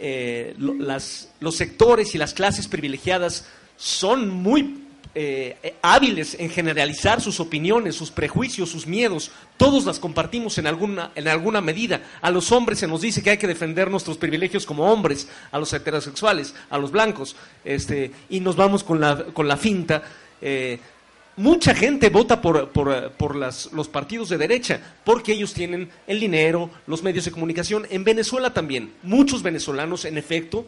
[0.00, 3.46] eh, los sectores y las clases privilegiadas
[3.76, 4.84] son muy
[5.16, 9.30] eh, hábiles en generalizar sus opiniones, sus prejuicios, sus miedos.
[9.56, 12.02] Todos las compartimos en alguna, en alguna medida.
[12.20, 15.60] A los hombres se nos dice que hay que defender nuestros privilegios como hombres, a
[15.60, 20.02] los heterosexuales, a los blancos, este, y nos vamos con la, con la finta.
[20.42, 20.80] Eh,
[21.36, 26.18] mucha gente vota por, por, por las, los partidos de derecha porque ellos tienen el
[26.18, 27.86] dinero, los medios de comunicación.
[27.88, 28.94] En Venezuela también.
[29.04, 30.66] Muchos venezolanos, en efecto,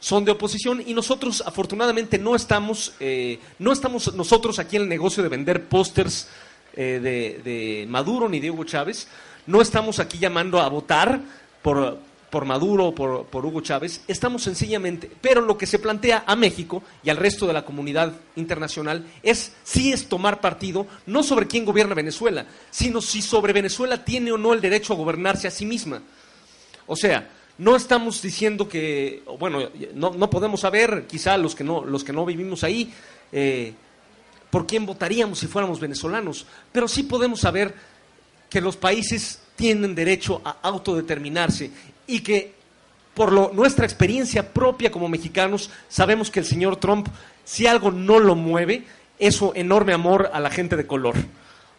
[0.00, 4.88] son de oposición y nosotros afortunadamente no estamos, eh, no estamos nosotros aquí en el
[4.88, 6.28] negocio de vender pósters
[6.76, 9.08] eh, de, Maduro ni de Hugo Chávez,
[9.46, 11.20] no estamos aquí llamando a votar
[11.62, 11.98] por,
[12.30, 16.36] por Maduro o por, por, Hugo Chávez, estamos sencillamente, pero lo que se plantea a
[16.36, 21.48] México y al resto de la comunidad internacional es si es tomar partido no sobre
[21.48, 25.50] quién gobierna Venezuela, sino si sobre Venezuela tiene o no el derecho a gobernarse a
[25.50, 26.02] sí misma.
[26.86, 27.28] O sea,
[27.58, 32.12] No estamos diciendo que, bueno, no, no podemos saber, quizá los que no, los que
[32.12, 32.92] no vivimos ahí,
[33.32, 33.74] eh,
[34.50, 37.74] por quién votaríamos si fuéramos venezolanos, pero sí podemos saber
[38.48, 41.70] que los países tienen derecho a autodeterminarse
[42.06, 42.54] y que
[43.14, 47.08] por lo, nuestra experiencia propia como mexicanos sabemos que el señor Trump,
[47.44, 48.84] si algo no lo mueve,
[49.18, 51.16] es su enorme amor a la gente de color.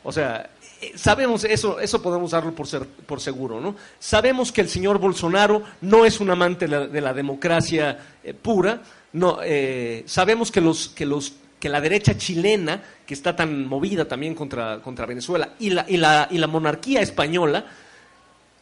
[0.03, 0.49] O sea,
[0.95, 3.75] sabemos eso, eso podemos darlo por, ser, por seguro, ¿no?
[3.99, 8.33] Sabemos que el señor Bolsonaro no es un amante de la, de la democracia eh,
[8.33, 8.81] pura,
[9.13, 14.07] no, eh, sabemos que los, que los que la derecha chilena, que está tan movida
[14.07, 17.65] también contra, contra Venezuela, y la, y, la, y la monarquía española,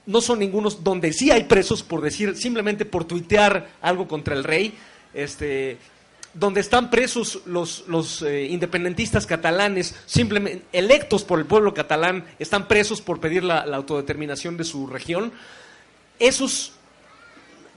[0.08, 4.44] no son ningunos donde sí hay presos por decir, simplemente por tuitear algo contra el
[4.44, 4.74] rey,
[5.14, 5.78] este,
[6.40, 12.68] donde están presos los, los eh, independentistas catalanes, simplemente electos por el pueblo catalán, están
[12.68, 15.32] presos por pedir la, la autodeterminación de su región.
[16.20, 16.74] Esos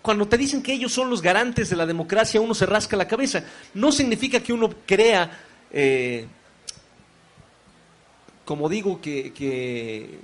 [0.02, 3.08] cuando te dicen que ellos son los garantes de la democracia, uno se rasca la
[3.08, 3.44] cabeza.
[3.74, 5.30] No significa que uno crea,
[5.70, 6.26] eh,
[8.44, 10.20] como digo, que, que,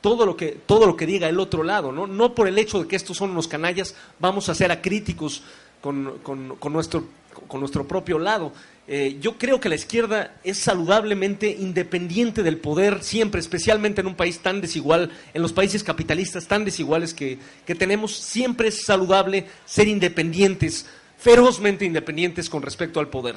[0.00, 2.06] todo, lo que todo lo que diga el otro lado, ¿no?
[2.06, 5.42] No por el hecho de que estos son unos canallas, vamos a ser acríticos
[5.80, 7.04] con, con, con nuestro,
[7.46, 8.52] con nuestro propio lado.
[8.88, 14.14] Eh, yo creo que la izquierda es saludablemente independiente del poder siempre, especialmente en un
[14.14, 19.46] país tan desigual, en los países capitalistas tan desiguales que, que tenemos, siempre es saludable
[19.64, 20.86] ser independientes,
[21.18, 23.34] ferozmente independientes con respecto al poder.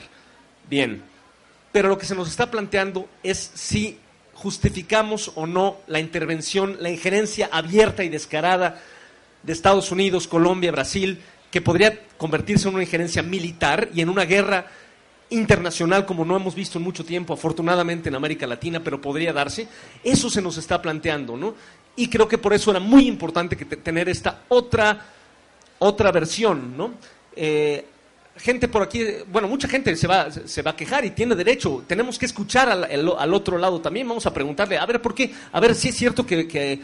[0.69, 1.01] Bien,
[1.71, 3.97] pero lo que se nos está planteando es si
[4.35, 8.81] justificamos o no la intervención, la injerencia abierta y descarada
[9.43, 11.19] de Estados Unidos, Colombia, Brasil,
[11.51, 14.67] que podría convertirse en una injerencia militar y en una guerra
[15.29, 19.67] internacional como no hemos visto en mucho tiempo, afortunadamente en América Latina, pero podría darse,
[20.03, 21.55] eso se nos está planteando, ¿no?
[21.95, 25.05] Y creo que por eso era muy importante que tener esta otra,
[25.79, 26.91] otra versión, ¿no?
[27.35, 27.85] Eh,
[28.37, 31.83] gente por aquí, bueno, mucha gente se va, se va a quejar y tiene derecho.
[31.85, 34.07] Tenemos que escuchar al, al, otro lado también.
[34.07, 35.33] Vamos a preguntarle, a ver, ¿por qué?
[35.51, 36.79] A ver si es cierto que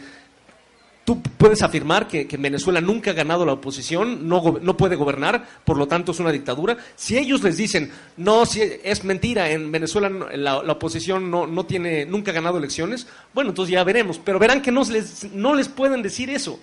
[1.06, 4.96] Tú puedes afirmar que, que, en Venezuela nunca ha ganado la oposición, no, no, puede
[4.96, 6.76] gobernar, por lo tanto es una dictadura.
[6.96, 11.64] Si ellos les dicen, no, si es mentira, en Venezuela la, la oposición no, no,
[11.64, 14.20] tiene, nunca ha ganado elecciones, bueno, entonces ya veremos.
[14.22, 16.58] Pero verán que no les, no les pueden decir eso.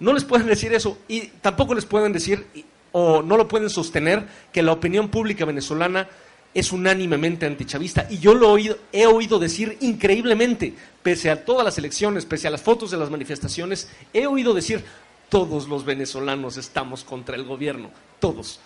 [0.00, 0.98] No les pueden decir eso.
[1.06, 2.46] Y tampoco les pueden decir,
[2.92, 6.08] o no lo pueden sostener, que la opinión pública venezolana
[6.54, 8.06] es unánimemente antichavista.
[8.08, 12.46] Y yo lo he oído, he oído decir increíblemente, pese a todas las elecciones, pese
[12.46, 14.84] a las fotos de las manifestaciones, he oído decir,
[15.28, 17.90] todos los venezolanos estamos contra el gobierno,
[18.20, 18.60] todos.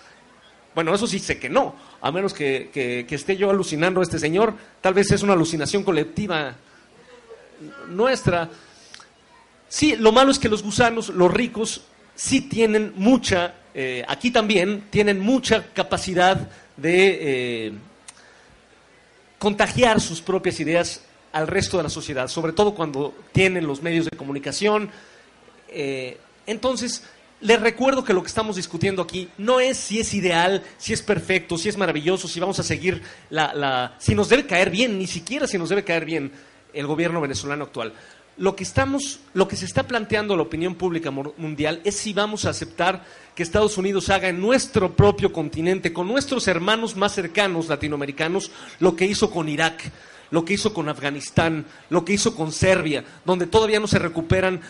[0.74, 4.18] Bueno, eso sí sé que no, a menos que, que, esté yo alucinando a este
[4.18, 6.57] señor, tal vez es una alucinación colectiva
[7.89, 8.51] nuestra.
[9.68, 11.82] Sí, lo malo es que los gusanos, los ricos,
[12.14, 17.18] sí tienen mucha, eh, aquí también, tienen mucha capacidad de
[17.66, 17.72] eh,
[19.38, 21.02] contagiar sus propias ideas
[21.32, 24.90] al resto de la sociedad, sobre todo cuando tienen los medios de comunicación.
[25.68, 27.04] Eh, entonces,
[27.40, 31.02] les recuerdo que lo que estamos discutiendo aquí no es si es ideal, si es
[31.02, 34.98] perfecto, si es maravilloso, si vamos a seguir la, la si nos debe caer bien,
[34.98, 36.32] ni siquiera si nos debe caer bien
[36.72, 37.92] el gobierno venezolano actual
[38.39, 42.45] lo que estamos, lo que se está planteando la opinión pública mundial es si vamos
[42.45, 47.68] a aceptar que Estados Unidos haga en nuestro propio continente, con nuestros hermanos más cercanos
[47.68, 49.91] latinoamericanos, lo que hizo con Irak,
[50.30, 54.61] lo que hizo con Afganistán, lo que hizo con Serbia, donde todavía no se recuperan,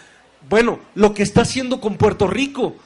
[0.48, 2.76] bueno, lo que está haciendo con Puerto Rico,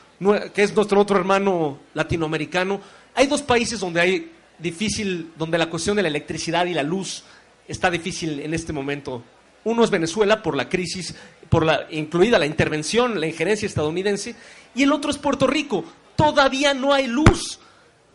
[0.55, 2.81] que es nuestro otro hermano latinoamericano.
[3.15, 7.25] Hay dos países donde hay difícil, donde la cuestión de la electricidad y la luz
[7.69, 9.23] está difícil en este momento
[9.65, 11.15] uno es Venezuela por la crisis,
[11.49, 14.35] por la, incluida la intervención, la injerencia estadounidense,
[14.75, 15.85] y el otro es Puerto Rico.
[16.17, 17.59] Todavía no hay luz.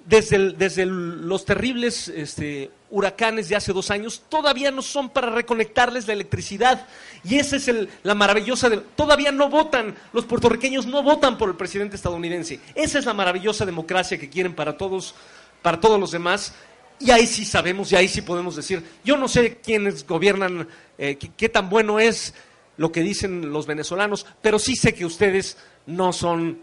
[0.05, 6.07] Desde, desde los terribles este, huracanes de hace dos años, todavía no son para reconectarles
[6.07, 6.87] la electricidad.
[7.25, 11.55] Y esa es el, la maravillosa, todavía no votan, los puertorriqueños no votan por el
[11.55, 12.61] presidente estadounidense.
[12.73, 15.13] Esa es la maravillosa democracia que quieren para todos,
[15.61, 16.53] para todos los demás.
[16.99, 20.67] Y ahí sí sabemos, y ahí sí podemos decir, yo no sé quiénes gobiernan,
[20.97, 22.33] eh, qué, tan bueno es
[22.77, 26.59] lo que dicen los venezolanos, pero sí sé que ustedes no son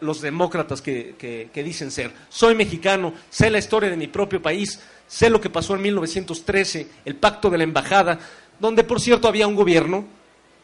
[0.00, 2.12] los demócratas que, dicen ser.
[2.28, 6.88] Soy mexicano, sé la historia de mi propio país, sé lo que pasó en 1913,
[7.04, 8.18] el pacto de la embajada,
[8.58, 10.04] donde por cierto había un gobierno,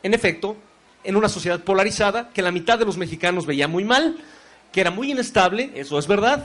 [0.03, 0.57] en efecto,
[1.05, 4.17] en una sociedad polarizada, que la mitad de los mexicanos veía muy mal,
[4.73, 6.45] que era muy inestable, eso es verdad,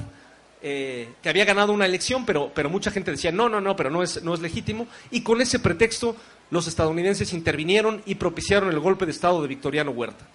[0.61, 3.89] eh, que había ganado una elección, pero, pero mucha gente decía, no, no, no, pero
[3.89, 4.87] no es, no es legítimo.
[5.09, 6.15] Y con ese pretexto
[6.51, 10.27] los estadounidenses intervinieron y propiciaron el golpe de Estado de Victoriano Huerta.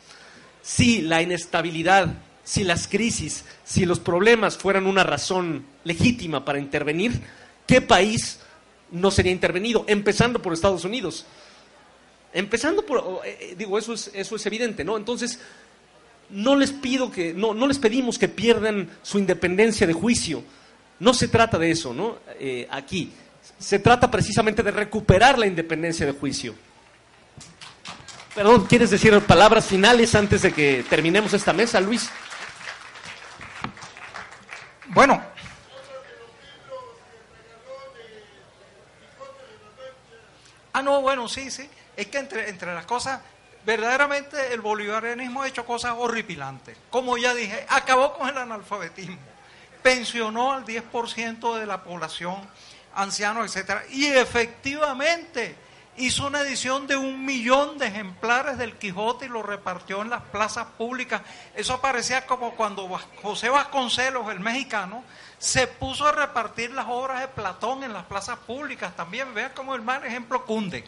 [0.62, 7.20] si la inestabilidad, si las crisis, si los problemas fueran una razón legítima para intervenir,
[7.66, 8.40] ¿qué país
[8.90, 9.84] no sería intervenido?
[9.88, 11.26] Empezando por Estados Unidos.
[12.32, 14.96] Empezando por, eh, digo, eso es, eso es evidente, ¿no?
[14.96, 15.38] Entonces,
[16.30, 20.42] no les pido que, no, no les pedimos que pierdan su independencia de juicio.
[21.00, 22.18] No se trata de eso, ¿no?
[22.38, 23.12] Eh, aquí.
[23.58, 26.54] Se trata precisamente de recuperar la independencia de juicio.
[28.34, 32.10] Perdón, ¿quieres decir palabras finales antes de que terminemos esta mesa, Luis?
[34.88, 35.22] Bueno.
[40.72, 41.68] Ah, no, bueno, sí, sí.
[41.96, 43.20] Es que entre, entre las cosas,
[43.64, 46.76] verdaderamente el bolivarianismo ha hecho cosas horripilantes.
[46.90, 49.18] Como ya dije, acabó con el analfabetismo,
[49.82, 52.36] pensionó al 10% de la población,
[52.94, 55.56] ancianos, etcétera, y efectivamente
[55.96, 60.22] hizo una edición de un millón de ejemplares del Quijote y lo repartió en las
[60.22, 61.22] plazas públicas.
[61.54, 62.88] Eso parecía como cuando
[63.22, 65.04] José Vasconcelos, el mexicano,
[65.38, 68.96] se puso a repartir las obras de Platón en las plazas públicas.
[68.96, 70.84] También vea como el mal ejemplo cunde.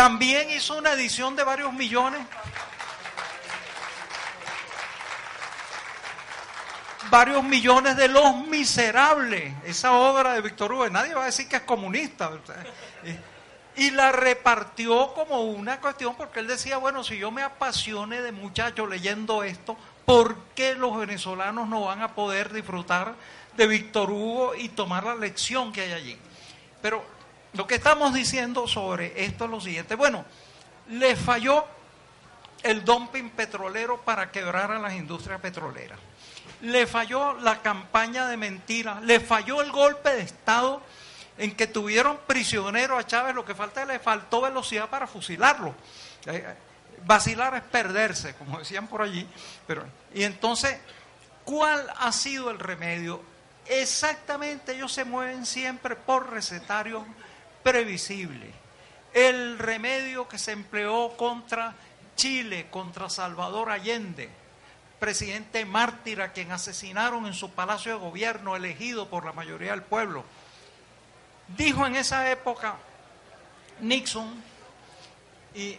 [0.00, 2.22] También hizo una edición de varios millones.
[7.10, 10.88] Varios millones de Los Miserables, esa obra de Víctor Hugo.
[10.88, 12.30] Nadie va a decir que es comunista.
[13.76, 18.32] Y la repartió como una cuestión porque él decía, bueno, si yo me apasione de
[18.32, 19.76] muchacho leyendo esto,
[20.06, 23.16] ¿por qué los venezolanos no van a poder disfrutar
[23.54, 26.18] de Víctor Hugo y tomar la lección que hay allí?
[26.80, 27.19] Pero
[27.52, 29.94] lo que estamos diciendo sobre esto es lo siguiente.
[29.94, 30.24] Bueno,
[30.88, 31.64] le falló
[32.62, 35.98] el dumping petrolero para quebrar a las industrias petroleras.
[36.62, 39.02] Le falló la campaña de mentiras.
[39.02, 40.82] Le falló el golpe de Estado
[41.38, 43.34] en que tuvieron prisionero a Chávez.
[43.34, 45.74] Lo que falta le faltó velocidad para fusilarlo.
[46.26, 46.54] Eh, eh,
[47.04, 49.26] vacilar es perderse, como decían por allí.
[49.66, 49.84] Pero,
[50.14, 50.76] y entonces,
[51.44, 53.22] ¿cuál ha sido el remedio?
[53.66, 57.04] Exactamente, ellos se mueven siempre por recetarios
[57.62, 58.52] previsible.
[59.12, 61.74] El remedio que se empleó contra
[62.16, 64.30] Chile, contra Salvador Allende,
[64.98, 69.82] presidente mártir a quien asesinaron en su palacio de gobierno elegido por la mayoría del
[69.82, 70.24] pueblo.
[71.56, 72.76] Dijo en esa época
[73.80, 74.42] Nixon
[75.54, 75.78] y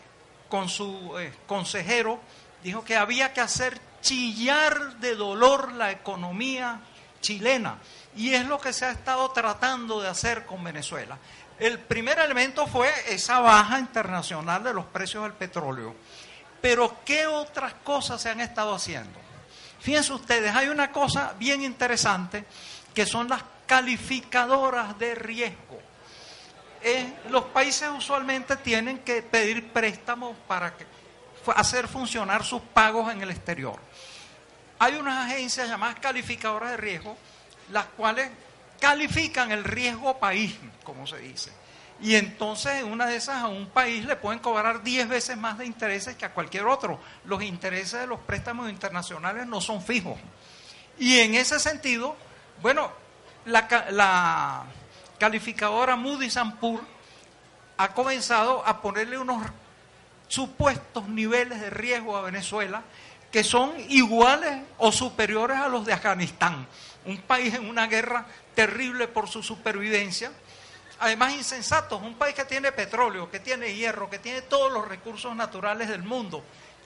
[0.50, 2.20] con su eh, consejero,
[2.64, 6.82] dijo que había que hacer chillar de dolor la economía
[7.22, 7.78] chilena.
[8.16, 11.18] Y es lo que se ha estado tratando de hacer con Venezuela.
[11.62, 15.96] El primer elemento fue esa baja internacional de los precios del petróleo.
[16.60, 19.20] Pero ¿qué otras cosas se han estado haciendo?
[19.80, 22.46] Fíjense ustedes, hay una cosa bien interesante
[22.96, 25.80] que son las calificadoras de riesgo.
[26.82, 30.74] Eh, los países usualmente tienen que pedir préstamos para
[31.56, 33.80] hacer funcionar sus pagos en el exterior.
[34.80, 37.16] Hay unas agencias llamadas calificadoras de riesgo,
[37.70, 38.32] las cuales
[38.82, 41.54] califican el riesgo país, como se dice.
[42.02, 45.60] Y entonces en una de esas a un país le pueden cobrar 10 veces más
[45.60, 47.00] de intereses que a cualquier otro.
[47.26, 50.18] Los intereses de los préstamos internacionales no son fijos.
[50.98, 52.18] Y en ese sentido,
[52.62, 52.92] bueno,
[53.46, 54.64] la,
[55.20, 56.82] calificadora Moody's Ampur
[57.78, 59.44] ha comenzado a ponerle unos
[60.28, 62.82] supuestos niveles de riesgo a Venezuela
[63.32, 66.68] que son iguales o superiores a los de Afganistán,
[67.06, 68.26] un país en una guerra
[68.56, 70.32] terrible por su supervivencia,
[71.00, 75.36] además insensatos, un país que tiene petróleo, que tiene hierro, que tiene todos los recursos
[75.36, 76.44] naturales del mundo,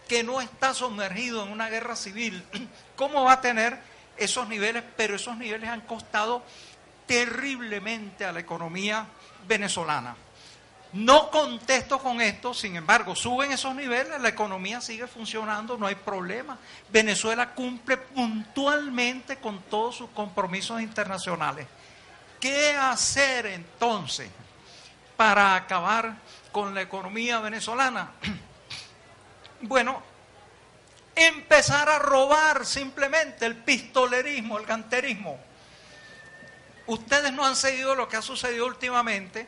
[0.07, 2.43] que no está sumergido en una guerra civil,
[2.95, 3.77] ¿cómo va a tener
[4.17, 4.83] esos niveles?
[4.95, 6.43] Pero esos niveles han costado
[7.05, 9.05] terriblemente a la economía
[9.47, 10.15] venezolana.
[10.95, 15.95] No contesto con esto, sin embargo, suben esos niveles, la economía sigue funcionando, no hay
[15.95, 16.57] problema.
[16.87, 21.67] Venezuela cumple puntualmente con todos sus compromisos internacionales.
[22.39, 24.29] ¿Qué hacer entonces
[25.17, 26.15] para acabar
[26.53, 28.11] con la economía venezolana?
[29.61, 30.03] Bueno,
[31.15, 35.39] empezar a robar simplemente el pistolerismo, el ganterismo.
[36.87, 39.47] Ustedes no han seguido lo que ha sucedido últimamente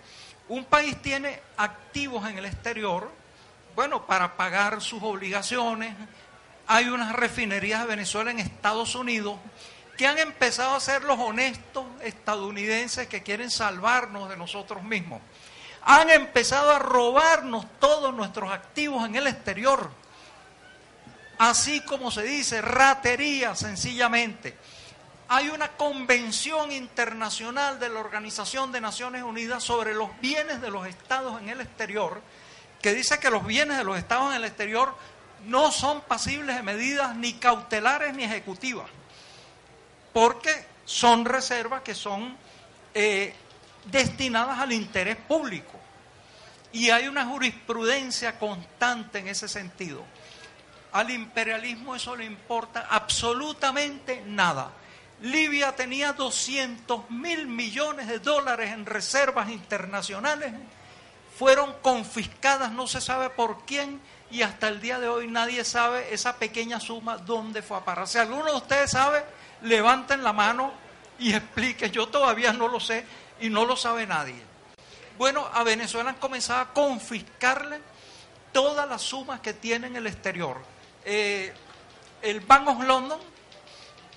[0.50, 3.12] un país tiene activos en el exterior,
[3.76, 5.96] bueno, para pagar sus obligaciones.
[6.68, 9.38] Hay unas refinerías de Venezuela en Estados Unidos
[9.98, 15.22] que han empezado a ser los honestos estadounidenses que quieren salvarnos de nosotros mismos.
[15.84, 19.90] Han empezado a robarnos todos nuestros activos en el exterior.
[21.40, 24.58] Así como se dice, ratería sencillamente
[25.30, 30.88] hay una convención internacional de la Organización de Naciones Unidas sobre los bienes de los
[30.88, 32.22] estados en el exterior,
[32.82, 34.96] que dice que los bienes de los estados en el exterior
[35.46, 38.90] no son pasibles de medidas ni cautelares ni ejecutivas,
[40.14, 42.38] porque son reservas que son
[42.94, 43.36] eh,
[43.86, 45.74] destinadas al interés público.
[46.72, 50.04] Y hay una jurisprudencia constante en ese sentido.
[50.92, 54.72] Al imperialismo eso le importa absolutamente nada.
[55.22, 60.54] Libia tenía 200 mil millones de dólares en reservas internacionales,
[61.38, 64.00] fueron confiscadas, no se sabe por quién,
[64.30, 68.08] y hasta el día de hoy nadie sabe esa pequeña suma dónde fue a parar.
[68.08, 69.24] Si alguno de ustedes sabe,
[69.62, 70.72] levanten la mano
[71.20, 71.92] y expliquen.
[71.92, 73.06] Yo todavía no lo sé
[73.40, 74.42] y no lo sabe nadie.
[75.18, 77.80] Bueno, a Venezuela han comenzado a confiscarle
[78.52, 80.58] todas las sumas que tiene en el exterior.
[81.06, 81.54] Eh,
[82.22, 83.20] el Bank of London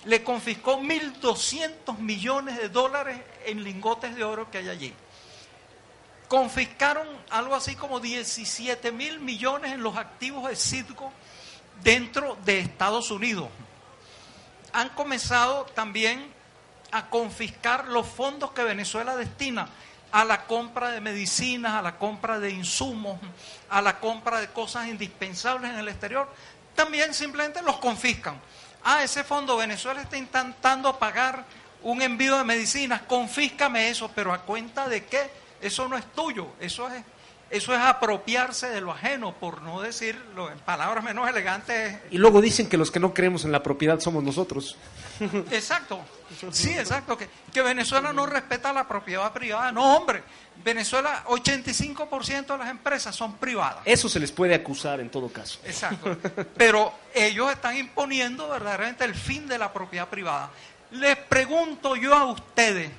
[0.05, 4.95] le confiscó 1.200 millones de dólares en lingotes de oro que hay allí.
[6.29, 11.13] Confiscaron algo así como 17 mil millones en los activos de Citgo
[11.83, 13.49] dentro de Estados Unidos.
[14.73, 16.33] Han comenzado también
[16.93, 19.69] a confiscar los fondos que Venezuela destina
[20.13, 23.19] a la compra de medicinas, a la compra de insumos,
[23.69, 26.29] a la compra de cosas indispensables en el exterior,
[26.75, 28.41] también simplemente los confiscan.
[28.83, 31.45] Ah, ese fondo Venezuela está intentando pagar
[31.83, 35.31] un envío de medicinas, confíscame eso, pero a cuenta de qué?
[35.61, 37.03] Eso no es tuyo, eso es
[37.51, 41.99] eso es apropiarse de lo ajeno, por no decirlo en palabras menos elegantes.
[42.11, 44.77] Y luego dicen que los que no creemos en la propiedad somos nosotros.
[45.51, 46.01] Exacto,
[46.51, 49.71] sí, exacto, que, que Venezuela no respeta la propiedad privada.
[49.71, 50.23] No, hombre,
[50.65, 53.83] Venezuela, 85% de las empresas son privadas.
[53.85, 55.59] Eso se les puede acusar en todo caso.
[55.65, 56.17] Exacto,
[56.57, 60.51] pero ellos están imponiendo verdaderamente el fin de la propiedad privada.
[60.93, 62.91] Les pregunto yo a ustedes,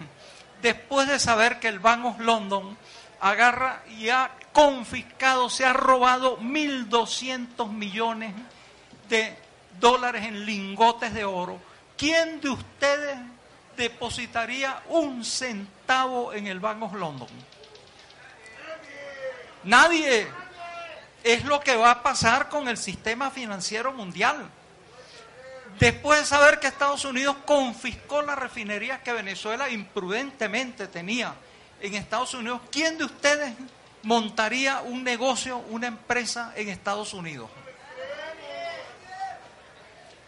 [0.61, 2.77] después de saber que el Bank of London
[3.19, 8.33] agarra y ha confiscado, se ha robado 1.200 millones
[9.09, 9.35] de
[9.79, 11.59] dólares en lingotes de oro.
[11.97, 13.17] ¿Quién de ustedes
[13.77, 17.29] depositaría un centavo en el Bank of London?
[19.63, 20.27] Nadie.
[21.23, 24.49] Es lo que va a pasar con el sistema financiero mundial.
[25.77, 31.35] Después de saber que Estados Unidos confiscó las refinerías que Venezuela imprudentemente tenía
[31.79, 33.53] en Estados Unidos, ¿quién de ustedes
[34.03, 37.49] montaría un negocio, una empresa en Estados Unidos?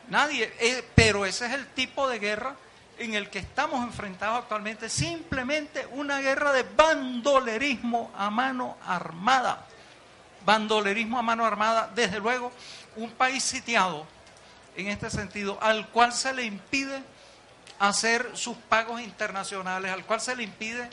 [0.09, 2.55] Nadie, eh, pero ese es el tipo de guerra
[2.97, 9.65] en el que estamos enfrentados actualmente, simplemente una guerra de bandolerismo a mano armada.
[10.45, 12.51] Bandolerismo a mano armada, desde luego,
[12.95, 14.05] un país sitiado
[14.75, 17.01] en este sentido, al cual se le impide
[17.79, 20.89] hacer sus pagos internacionales, al cual se le impide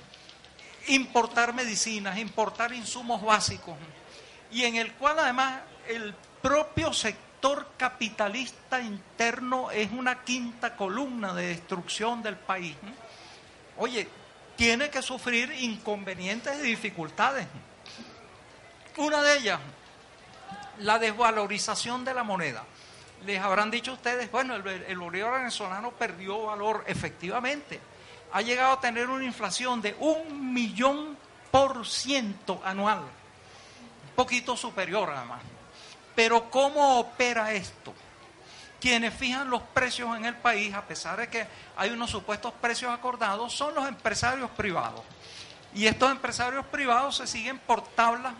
[0.88, 3.76] importar medicinas, importar insumos básicos,
[4.50, 11.46] y en el cual además el propio sector capitalista interno es una quinta columna de
[11.48, 12.76] destrucción del país.
[13.78, 14.08] Oye,
[14.56, 17.46] tiene que sufrir inconvenientes y dificultades.
[18.96, 19.60] Una de ellas,
[20.78, 22.64] la desvalorización de la moneda.
[23.24, 27.80] Les habrán dicho ustedes, bueno, el, el bolívar venezolano perdió valor efectivamente
[28.32, 31.16] ha llegado a tener una inflación de un millón
[31.50, 35.42] por ciento anual, un poquito superior además.
[36.14, 37.94] Pero ¿cómo opera esto?
[38.80, 42.92] Quienes fijan los precios en el país, a pesar de que hay unos supuestos precios
[42.92, 45.02] acordados, son los empresarios privados.
[45.74, 48.34] Y estos empresarios privados se siguen por tablas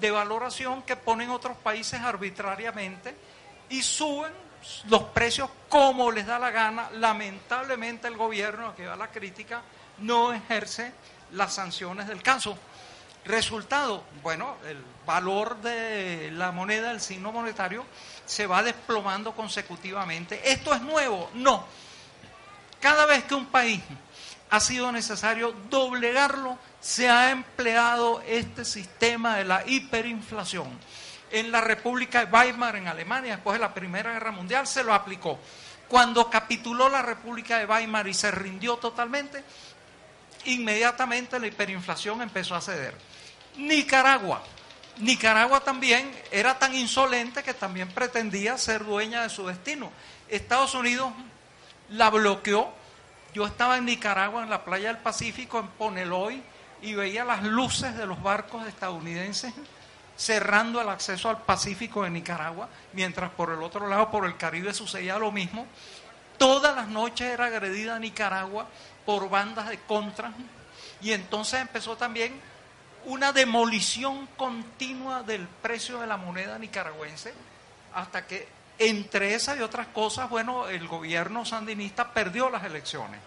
[0.00, 3.14] de valoración que ponen otros países arbitrariamente
[3.68, 4.32] y suben
[4.88, 6.90] los precios como les da la gana.
[6.92, 9.62] Lamentablemente el gobierno, que va la crítica,
[9.98, 10.92] no ejerce
[11.32, 12.56] las sanciones del caso.
[13.24, 17.84] Resultado, bueno, el valor de la moneda, el signo monetario,
[18.24, 20.50] se va desplomando consecutivamente.
[20.50, 21.30] ¿Esto es nuevo?
[21.34, 21.66] No.
[22.80, 23.82] Cada vez que un país
[24.50, 30.68] ha sido necesario doblegarlo, se ha empleado este sistema de la hiperinflación
[31.38, 34.94] en la República de Weimar en Alemania, después de la Primera Guerra Mundial, se lo
[34.94, 35.38] aplicó.
[35.88, 39.42] Cuando capituló la República de Weimar y se rindió totalmente,
[40.46, 42.94] inmediatamente la hiperinflación empezó a ceder.
[43.56, 44.42] Nicaragua.
[44.98, 49.90] Nicaragua también era tan insolente que también pretendía ser dueña de su destino.
[50.28, 51.12] Estados Unidos
[51.90, 52.72] la bloqueó.
[53.34, 56.42] Yo estaba en Nicaragua, en la playa del Pacífico, en Poneloy,
[56.80, 59.52] y veía las luces de los barcos estadounidenses
[60.16, 64.72] cerrando el acceso al Pacífico de Nicaragua, mientras por el otro lado, por el Caribe,
[64.72, 65.66] sucedía lo mismo.
[66.38, 68.66] Todas las noches era agredida Nicaragua
[69.04, 70.32] por bandas de contra,
[71.00, 72.40] y entonces empezó también
[73.04, 77.32] una demolición continua del precio de la moneda nicaragüense
[77.94, 78.48] hasta que
[78.78, 83.20] entre esas y otras cosas, bueno, el gobierno sandinista perdió las elecciones.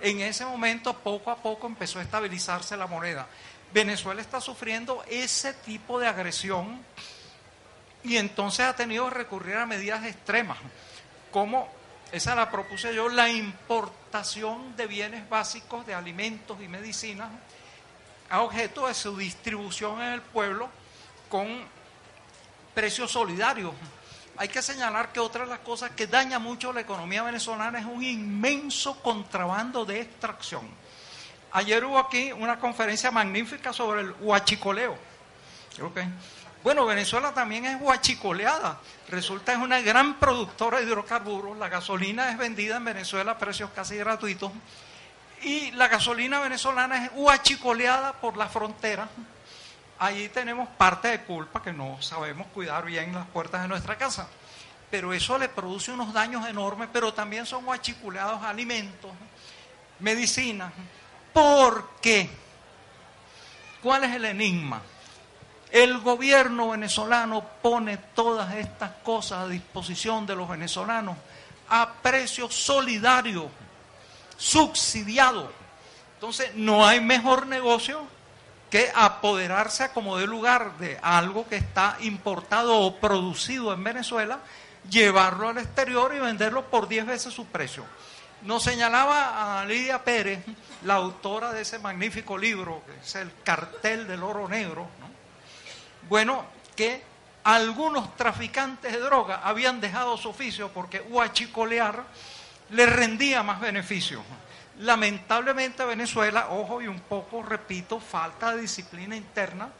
[0.00, 3.26] En ese momento, poco a poco, empezó a estabilizarse la moneda.
[3.72, 6.80] Venezuela está sufriendo ese tipo de agresión
[8.02, 10.58] y entonces ha tenido que recurrir a medidas extremas,
[11.30, 11.68] como
[12.12, 17.28] esa la propuse yo, la importación de bienes básicos, de alimentos y medicinas,
[18.30, 20.68] a objeto de su distribución en el pueblo
[21.28, 21.46] con
[22.74, 23.74] precios solidarios.
[24.36, 27.86] Hay que señalar que otra de las cosas que daña mucho la economía venezolana es
[27.86, 30.62] un inmenso contrabando de extracción.
[31.52, 34.96] Ayer hubo aquí una conferencia magnífica sobre el huachicoleo.
[36.62, 38.80] Bueno, Venezuela también es huachicoleada.
[39.08, 41.56] Resulta es una gran productora de hidrocarburos.
[41.56, 44.52] La gasolina es vendida en Venezuela a precios casi gratuitos.
[45.42, 49.08] Y la gasolina venezolana es huachicoleada por la frontera.
[50.00, 54.28] Allí tenemos parte de culpa que no sabemos cuidar bien las puertas de nuestra casa.
[54.90, 59.12] Pero eso le produce unos daños enormes, pero también son huachicoleados alimentos,
[60.00, 60.72] medicinas.
[61.38, 62.28] ¿Por qué?
[63.80, 64.82] ¿Cuál es el enigma?
[65.70, 71.16] El gobierno venezolano pone todas estas cosas a disposición de los venezolanos
[71.68, 73.48] a precio solidario,
[74.36, 75.52] subsidiado.
[76.14, 78.02] Entonces, no hay mejor negocio
[78.68, 84.40] que apoderarse a como de lugar de algo que está importado o producido en Venezuela,
[84.90, 87.84] llevarlo al exterior y venderlo por 10 veces su precio.
[88.42, 90.44] Nos señalaba a Lidia Pérez,
[90.84, 94.88] la autora de ese magnífico libro, que es El cartel del oro negro,
[96.08, 96.46] bueno,
[96.76, 97.02] que
[97.42, 102.04] algunos traficantes de droga habían dejado su oficio porque huachicolear
[102.70, 104.22] le rendía más beneficios.
[104.78, 109.70] Lamentablemente Venezuela, ojo y un poco, repito, falta de disciplina interna,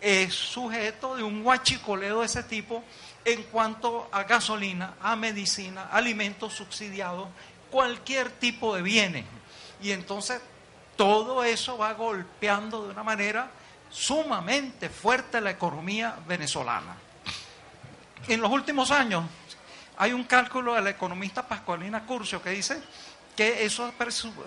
[0.00, 2.82] es sujeto de un huachicoleo de ese tipo
[3.24, 7.28] en cuanto a gasolina, a medicina, alimentos subsidiados,
[7.72, 9.24] cualquier tipo de bienes.
[9.82, 10.40] Y entonces
[10.94, 13.50] todo eso va golpeando de una manera
[13.90, 16.96] sumamente fuerte la economía venezolana.
[18.28, 19.24] En los últimos años
[19.96, 22.80] hay un cálculo de la economista Pascualina Curcio que dice
[23.36, 23.92] que eso ha,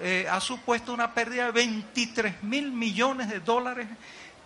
[0.02, 3.88] eh, supuesto una pérdida de 23 mil millones de dólares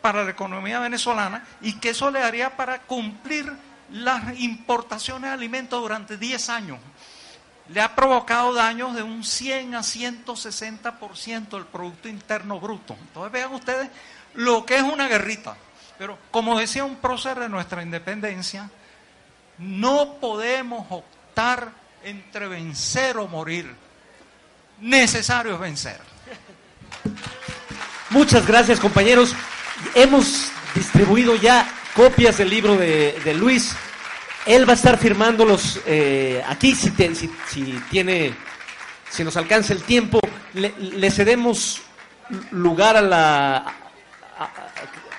[0.01, 3.51] para la economía venezolana y que eso le haría para cumplir
[3.91, 6.79] las importaciones de alimentos durante 10 años.
[7.73, 12.95] Le ha provocado daños de un 100 a 160% del Producto Interno Bruto.
[12.99, 13.89] Entonces vean ustedes
[14.33, 15.55] lo que es una guerrita.
[15.97, 18.69] Pero como decía un prócer de nuestra independencia,
[19.57, 21.71] no podemos optar
[22.03, 23.75] entre vencer o morir.
[24.79, 25.99] Necesario es vencer.
[28.09, 29.35] Muchas gracias compañeros.
[29.93, 33.75] Hemos distribuido ya copias del libro de, Luis.
[34.45, 38.33] Él va a estar firmándolos eh, aquí si, si, tiene,
[39.09, 40.19] si nos alcanza el tiempo.
[40.53, 41.81] le cedemos
[42.51, 43.57] lugar a la,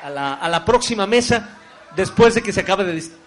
[0.02, 1.58] a, la, a la próxima mesa
[1.96, 3.20] después de que se acabe de...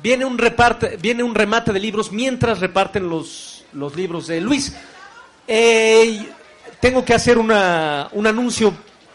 [0.00, 4.72] Viene un, reparte, viene un remate de libros mientras reparten los, los libros de Luis.
[5.46, 6.28] Eh,
[6.80, 8.72] tengo que hacer una, un anuncio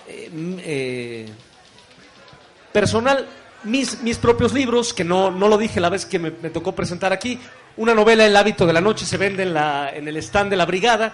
[0.08, 0.30] eh,
[0.60, 1.30] eh,
[2.74, 3.28] personal.
[3.64, 7.14] Mis, mis propios libros, que no, no lo dije la vez que me, tocó presentar
[7.14, 7.40] aquí,
[7.78, 10.58] una novela El hábito de la noche se vende en, la, en el stand de
[10.58, 11.14] la brigada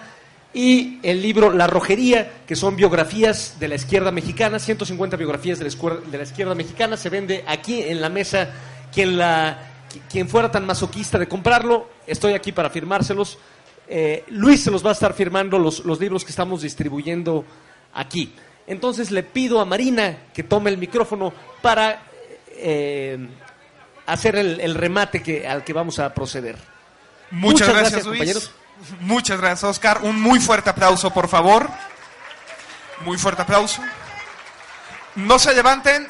[0.52, 5.64] y el libro La Rojería, que son biografías de la izquierda mexicana, 150 biografías de
[5.64, 8.50] la, de la izquierda mexicana, se vende aquí en la mesa.
[8.92, 9.70] Quien, la,
[10.10, 13.38] quien fuera tan masoquista de comprarlo, estoy aquí para firmárselos.
[13.86, 17.44] Eh, Luis se los va a estar firmando los, los libros que estamos distribuyendo
[17.94, 18.32] aquí.
[18.70, 22.02] Entonces le pido a Marina que tome el micrófono para
[22.50, 23.18] eh,
[24.06, 26.56] hacer el, remate que, al que vamos a proceder.
[27.32, 28.52] Muchas, gracias, compañeros.
[29.00, 30.02] Muchas gracias, Oscar.
[30.02, 31.68] Un muy fuerte aplauso, por favor.
[33.04, 33.82] Muy fuerte aplauso.
[35.16, 36.06] No se levanten.